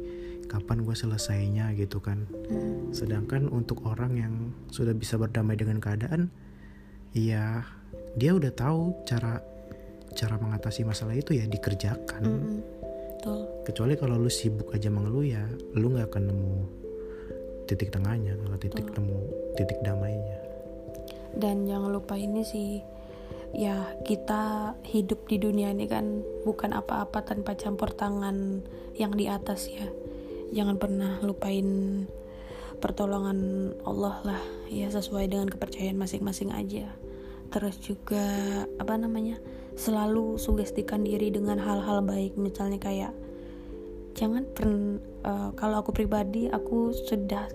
kapan 0.52 0.84
gue 0.84 0.92
selesainya 0.92 1.72
gitu 1.74 1.98
kan. 2.04 2.28
Hmm. 2.52 2.92
sedangkan 2.92 3.48
untuk 3.48 3.88
orang 3.88 4.12
yang 4.20 4.34
sudah 4.68 4.92
bisa 4.92 5.16
berdamai 5.16 5.56
dengan 5.56 5.80
keadaan 5.80 6.28
ya 7.16 7.64
dia 8.16 8.36
udah 8.36 8.52
tahu 8.52 8.92
cara 9.08 9.40
cara 10.12 10.36
mengatasi 10.36 10.84
masalah 10.84 11.16
itu 11.16 11.32
ya 11.32 11.48
dikerjakan. 11.48 12.20
Mm-mm. 12.20 12.58
betul. 13.16 13.40
Kecuali 13.64 13.94
kalau 13.96 14.20
lu 14.20 14.28
sibuk 14.28 14.68
aja 14.76 14.92
mengeluh 14.92 15.24
ya 15.24 15.40
lu 15.72 15.96
nggak 15.96 16.12
akan 16.12 16.24
nemu 16.28 16.56
titik 17.64 17.88
tengahnya 17.88 18.36
kalau 18.36 18.56
titik 18.60 18.86
temu 18.92 19.24
titik 19.56 19.80
damainya. 19.80 20.36
Dan 21.32 21.64
jangan 21.64 21.96
lupa 21.96 22.20
ini 22.20 22.44
sih 22.44 22.84
ya 23.56 23.96
kita 24.04 24.76
hidup 24.84 25.28
di 25.28 25.36
dunia 25.40 25.72
ini 25.72 25.88
kan 25.88 26.24
bukan 26.44 26.72
apa-apa 26.76 27.24
tanpa 27.24 27.56
campur 27.56 27.92
tangan 27.92 28.64
yang 28.96 29.12
di 29.12 29.28
atas 29.28 29.68
ya 29.68 29.88
jangan 30.52 30.76
pernah 30.76 31.18
lupain 31.24 31.66
pertolongan 32.78 33.72
Allah 33.88 34.20
lah 34.26 34.42
ya 34.68 34.90
sesuai 34.90 35.30
dengan 35.30 35.48
kepercayaan 35.48 35.96
masing-masing 35.96 36.52
aja. 36.52 36.90
Terus 37.52 37.78
juga 37.80 38.24
apa 38.80 38.96
namanya 38.96 39.40
selalu 39.76 40.36
sugestikan 40.36 41.06
diri 41.06 41.32
dengan 41.32 41.56
hal-hal 41.56 42.04
baik. 42.04 42.36
Misalnya 42.36 42.76
kayak 42.82 43.12
jangan 44.12 44.44
pern 44.52 45.00
uh, 45.24 45.54
kalau 45.56 45.80
aku 45.80 45.96
pribadi 45.96 46.52
aku 46.52 46.92
sudah 46.92 47.48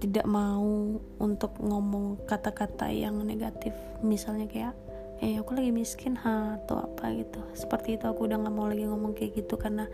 tidak 0.00 0.24
mau 0.24 0.96
untuk 1.20 1.52
ngomong 1.60 2.24
kata-kata 2.28 2.88
yang 2.92 3.20
negatif. 3.24 3.74
Misalnya 4.00 4.46
kayak 4.46 4.74
eh 5.20 5.36
aku 5.36 5.52
lagi 5.52 5.72
miskin 5.72 6.16
ha 6.16 6.56
atau 6.62 6.84
apa 6.84 7.12
gitu. 7.16 7.40
Seperti 7.52 8.00
itu 8.00 8.08
aku 8.08 8.28
udah 8.28 8.40
nggak 8.40 8.54
mau 8.54 8.68
lagi 8.68 8.88
ngomong 8.88 9.12
kayak 9.12 9.36
gitu 9.44 9.60
karena 9.60 9.88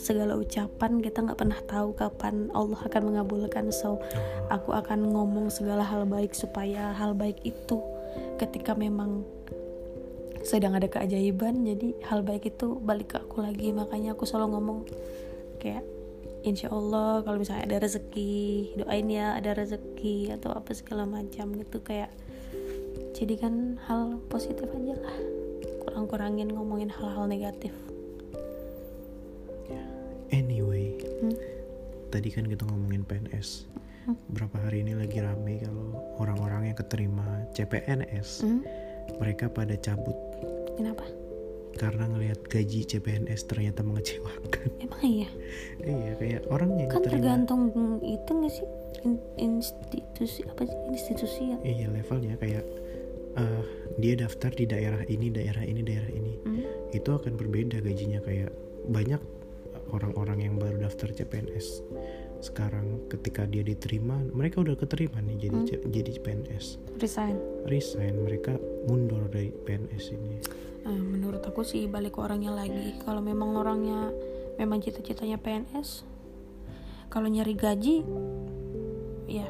segala 0.00 0.32
ucapan 0.40 1.04
kita 1.04 1.20
nggak 1.20 1.36
pernah 1.36 1.60
tahu 1.68 1.92
kapan 1.92 2.48
Allah 2.56 2.80
akan 2.80 3.12
mengabulkan. 3.12 3.68
So 3.68 4.00
aku 4.48 4.72
akan 4.72 5.12
ngomong 5.12 5.52
segala 5.52 5.84
hal 5.84 6.08
baik 6.08 6.32
supaya 6.32 6.96
hal 6.96 7.12
baik 7.12 7.44
itu 7.44 7.76
ketika 8.40 8.72
memang 8.72 9.28
sedang 10.40 10.72
ada 10.72 10.88
keajaiban 10.88 11.68
jadi 11.68 11.92
hal 12.08 12.24
baik 12.24 12.48
itu 12.56 12.80
balik 12.80 13.12
ke 13.12 13.16
aku 13.20 13.44
lagi. 13.44 13.76
Makanya 13.76 14.16
aku 14.16 14.24
selalu 14.24 14.56
ngomong 14.56 14.78
kayak 15.60 15.84
insya 16.40 16.72
Allah 16.72 17.20
kalau 17.20 17.36
misalnya 17.36 17.68
ada 17.68 17.84
rezeki 17.84 18.72
doain 18.80 19.12
ya 19.12 19.36
ada 19.36 19.52
rezeki 19.52 20.32
atau 20.40 20.56
apa 20.56 20.72
segala 20.72 21.04
macam 21.04 21.52
gitu. 21.60 21.84
Kayak 21.84 22.08
jadi 23.12 23.36
kan 23.36 23.76
hal 23.84 24.16
positif 24.32 24.64
aja 24.64 24.96
lah. 24.96 25.16
Kurang-kurangin 25.84 26.48
ngomongin 26.48 26.88
hal-hal 26.88 27.28
negatif 27.28 27.89
anyway 30.30 30.94
hmm? 30.98 31.34
tadi 32.10 32.28
kan 32.30 32.46
kita 32.46 32.66
ngomongin 32.66 33.06
PNS 33.06 33.66
hmm? 34.06 34.16
berapa 34.34 34.56
hari 34.66 34.82
ini 34.82 34.98
lagi 34.98 35.18
rame 35.22 35.62
kalau 35.62 35.94
orang-orang 36.18 36.72
yang 36.72 36.78
keterima 36.78 37.46
CPNS 37.54 38.46
hmm? 38.46 38.60
mereka 39.18 39.50
pada 39.50 39.74
cabut. 39.80 40.14
Kenapa? 40.78 41.02
Karena 41.74 42.06
ngelihat 42.12 42.46
gaji 42.46 42.84
CPNS 42.86 43.48
ternyata 43.48 43.80
mengecewakan. 43.80 44.68
Emang 44.84 45.02
iya? 45.02 45.30
Iya 45.80 46.12
kayak 46.20 46.42
orang 46.52 46.70
yang 46.76 46.90
kan 46.92 47.02
tergantung 47.02 47.72
itu 48.04 48.30
nggak 48.30 48.52
sih? 48.52 48.66
Institusi 49.40 50.44
apa 50.46 50.62
sih? 50.68 50.78
Institusi 50.92 51.42
ya? 51.56 51.58
Iya 51.64 51.86
levelnya 51.90 52.36
kayak 52.36 52.64
uh, 53.38 53.64
dia 53.98 54.14
daftar 54.18 54.52
di 54.52 54.68
daerah 54.68 55.02
ini 55.08 55.32
daerah 55.32 55.64
ini 55.64 55.80
daerah 55.82 56.10
ini. 56.12 56.34
Hmm? 56.44 56.62
itu 56.90 57.06
akan 57.06 57.38
berbeda 57.38 57.78
gajinya 57.86 58.18
kayak 58.26 58.50
banyak 58.90 59.22
orang-orang 59.92 60.46
yang 60.46 60.54
baru 60.56 60.86
daftar 60.86 61.12
CPNS 61.12 61.84
sekarang 62.40 63.04
ketika 63.12 63.44
dia 63.44 63.60
diterima 63.60 64.16
mereka 64.32 64.64
udah 64.64 64.72
keterima 64.72 65.20
nih 65.20 65.36
jadi 65.48 65.56
hmm? 65.60 65.92
jadi 65.92 66.12
PNS 66.24 66.66
resign. 67.00 67.36
Resign 67.68 68.14
mereka 68.24 68.56
mundur 68.88 69.28
dari 69.28 69.52
PNS 69.52 70.04
ini. 70.16 70.36
Nah, 70.88 70.96
menurut 70.96 71.44
aku 71.44 71.60
sih 71.60 71.84
balik 71.84 72.16
ke 72.16 72.20
orangnya 72.24 72.56
lagi. 72.56 72.96
Kalau 73.04 73.20
memang 73.20 73.52
orangnya 73.52 74.08
memang 74.56 74.80
cita-citanya 74.80 75.36
PNS 75.36 76.04
kalau 77.12 77.26
nyari 77.26 77.56
gaji 77.58 78.06
ya 79.26 79.48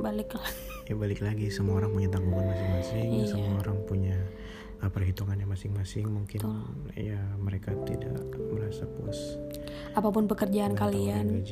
balik 0.00 0.32
lagi 0.34 0.66
ya 0.90 0.94
balik 0.98 1.20
lagi. 1.22 1.46
Semua 1.52 1.78
orang 1.78 1.94
punya 1.94 2.08
tanggungan 2.10 2.50
masing-masing 2.50 3.08
iya. 3.22 3.26
semua 3.28 3.54
orang 3.62 3.78
punya 3.86 4.16
perhitungannya 4.88 5.44
masing-masing 5.44 6.08
mungkin 6.08 6.40
Betul. 6.40 6.96
ya 6.96 7.20
mereka 7.36 7.76
tidak 7.84 8.24
merasa 8.48 8.88
puas. 8.88 9.36
Apa 9.92 10.08
pun 10.08 10.24
pekerjaan 10.24 10.72
kalian 10.72 11.44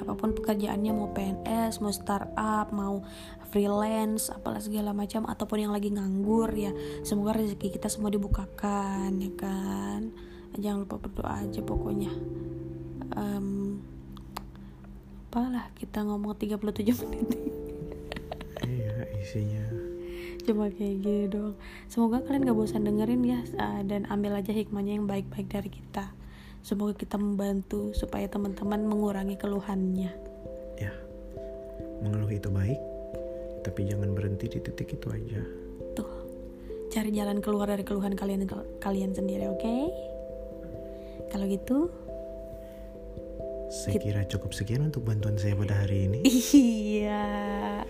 apa 0.00 0.12
pun 0.16 0.32
pekerjaannya 0.32 0.92
mau 0.96 1.12
PNS 1.12 1.80
mau 1.84 1.92
startup 1.92 2.72
mau 2.72 3.04
freelance 3.52 4.32
apalah 4.32 4.60
segala 4.60 4.96
macam 4.96 5.28
ataupun 5.28 5.68
yang 5.68 5.72
lagi 5.72 5.92
nganggur 5.92 6.50
ya 6.56 6.72
semoga 7.06 7.36
rezeki 7.38 7.78
kita 7.78 7.92
semua 7.92 8.08
dibukakan 8.08 9.12
ya 9.20 9.30
kan? 9.36 10.12
Jangan 10.54 10.86
lupa 10.86 10.96
berdoa 11.02 11.42
aja 11.42 11.60
pokoknya. 11.66 12.12
Um, 13.14 13.82
apalah 15.28 15.68
kita 15.74 16.06
ngomong 16.06 16.38
37 16.38 16.94
menit. 17.10 17.28
Iya 18.62 18.94
isinya 19.18 19.93
cuma 20.44 20.68
kayak 20.70 21.00
gini 21.00 21.26
doang 21.26 21.56
semoga 21.88 22.20
kalian 22.22 22.46
gak 22.46 22.58
bosan 22.58 22.84
dengerin 22.84 23.22
ya 23.24 23.40
uh, 23.56 23.80
dan 23.82 24.04
ambil 24.12 24.36
aja 24.38 24.52
hikmahnya 24.52 25.00
yang 25.00 25.08
baik-baik 25.08 25.48
dari 25.48 25.70
kita. 25.72 26.12
Semoga 26.64 26.96
kita 26.96 27.20
membantu 27.20 27.92
supaya 27.92 28.24
teman-teman 28.24 28.88
mengurangi 28.88 29.36
keluhannya. 29.36 30.12
Ya 30.80 30.92
mengeluh 32.00 32.32
itu 32.32 32.48
baik 32.48 32.80
tapi 33.64 33.88
jangan 33.88 34.12
berhenti 34.12 34.48
di 34.48 34.58
titik 34.60 34.96
itu 34.96 35.08
aja. 35.12 35.40
Tuh 35.96 36.10
cari 36.88 37.10
jalan 37.12 37.40
keluar 37.40 37.68
dari 37.68 37.84
keluhan 37.84 38.16
kalian 38.16 38.48
kalian 38.80 39.12
sendiri 39.12 39.48
oke? 39.48 39.60
Okay? 39.60 40.14
kalau 41.34 41.50
gitu 41.50 41.90
saya 43.74 43.98
kira 43.98 44.22
cukup 44.30 44.54
sekian 44.54 44.86
untuk 44.86 45.02
bantuan 45.02 45.34
saya 45.34 45.58
pada 45.58 45.82
hari 45.82 46.06
ini. 46.06 46.20
Iya, 46.94 47.26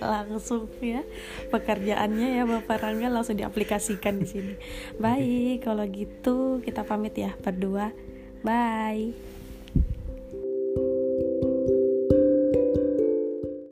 langsung 0.00 0.66
ya 0.80 1.04
pekerjaannya 1.52 2.40
ya 2.40 2.48
Bapak 2.48 2.82
Rangga 2.82 3.12
langsung 3.12 3.36
diaplikasikan 3.36 4.16
di 4.18 4.26
sini. 4.26 4.54
Baik, 4.96 5.68
kalau 5.68 5.84
gitu 5.84 6.64
kita 6.64 6.82
pamit 6.88 7.14
ya 7.14 7.36
berdua. 7.36 7.92
Bye. 8.40 9.33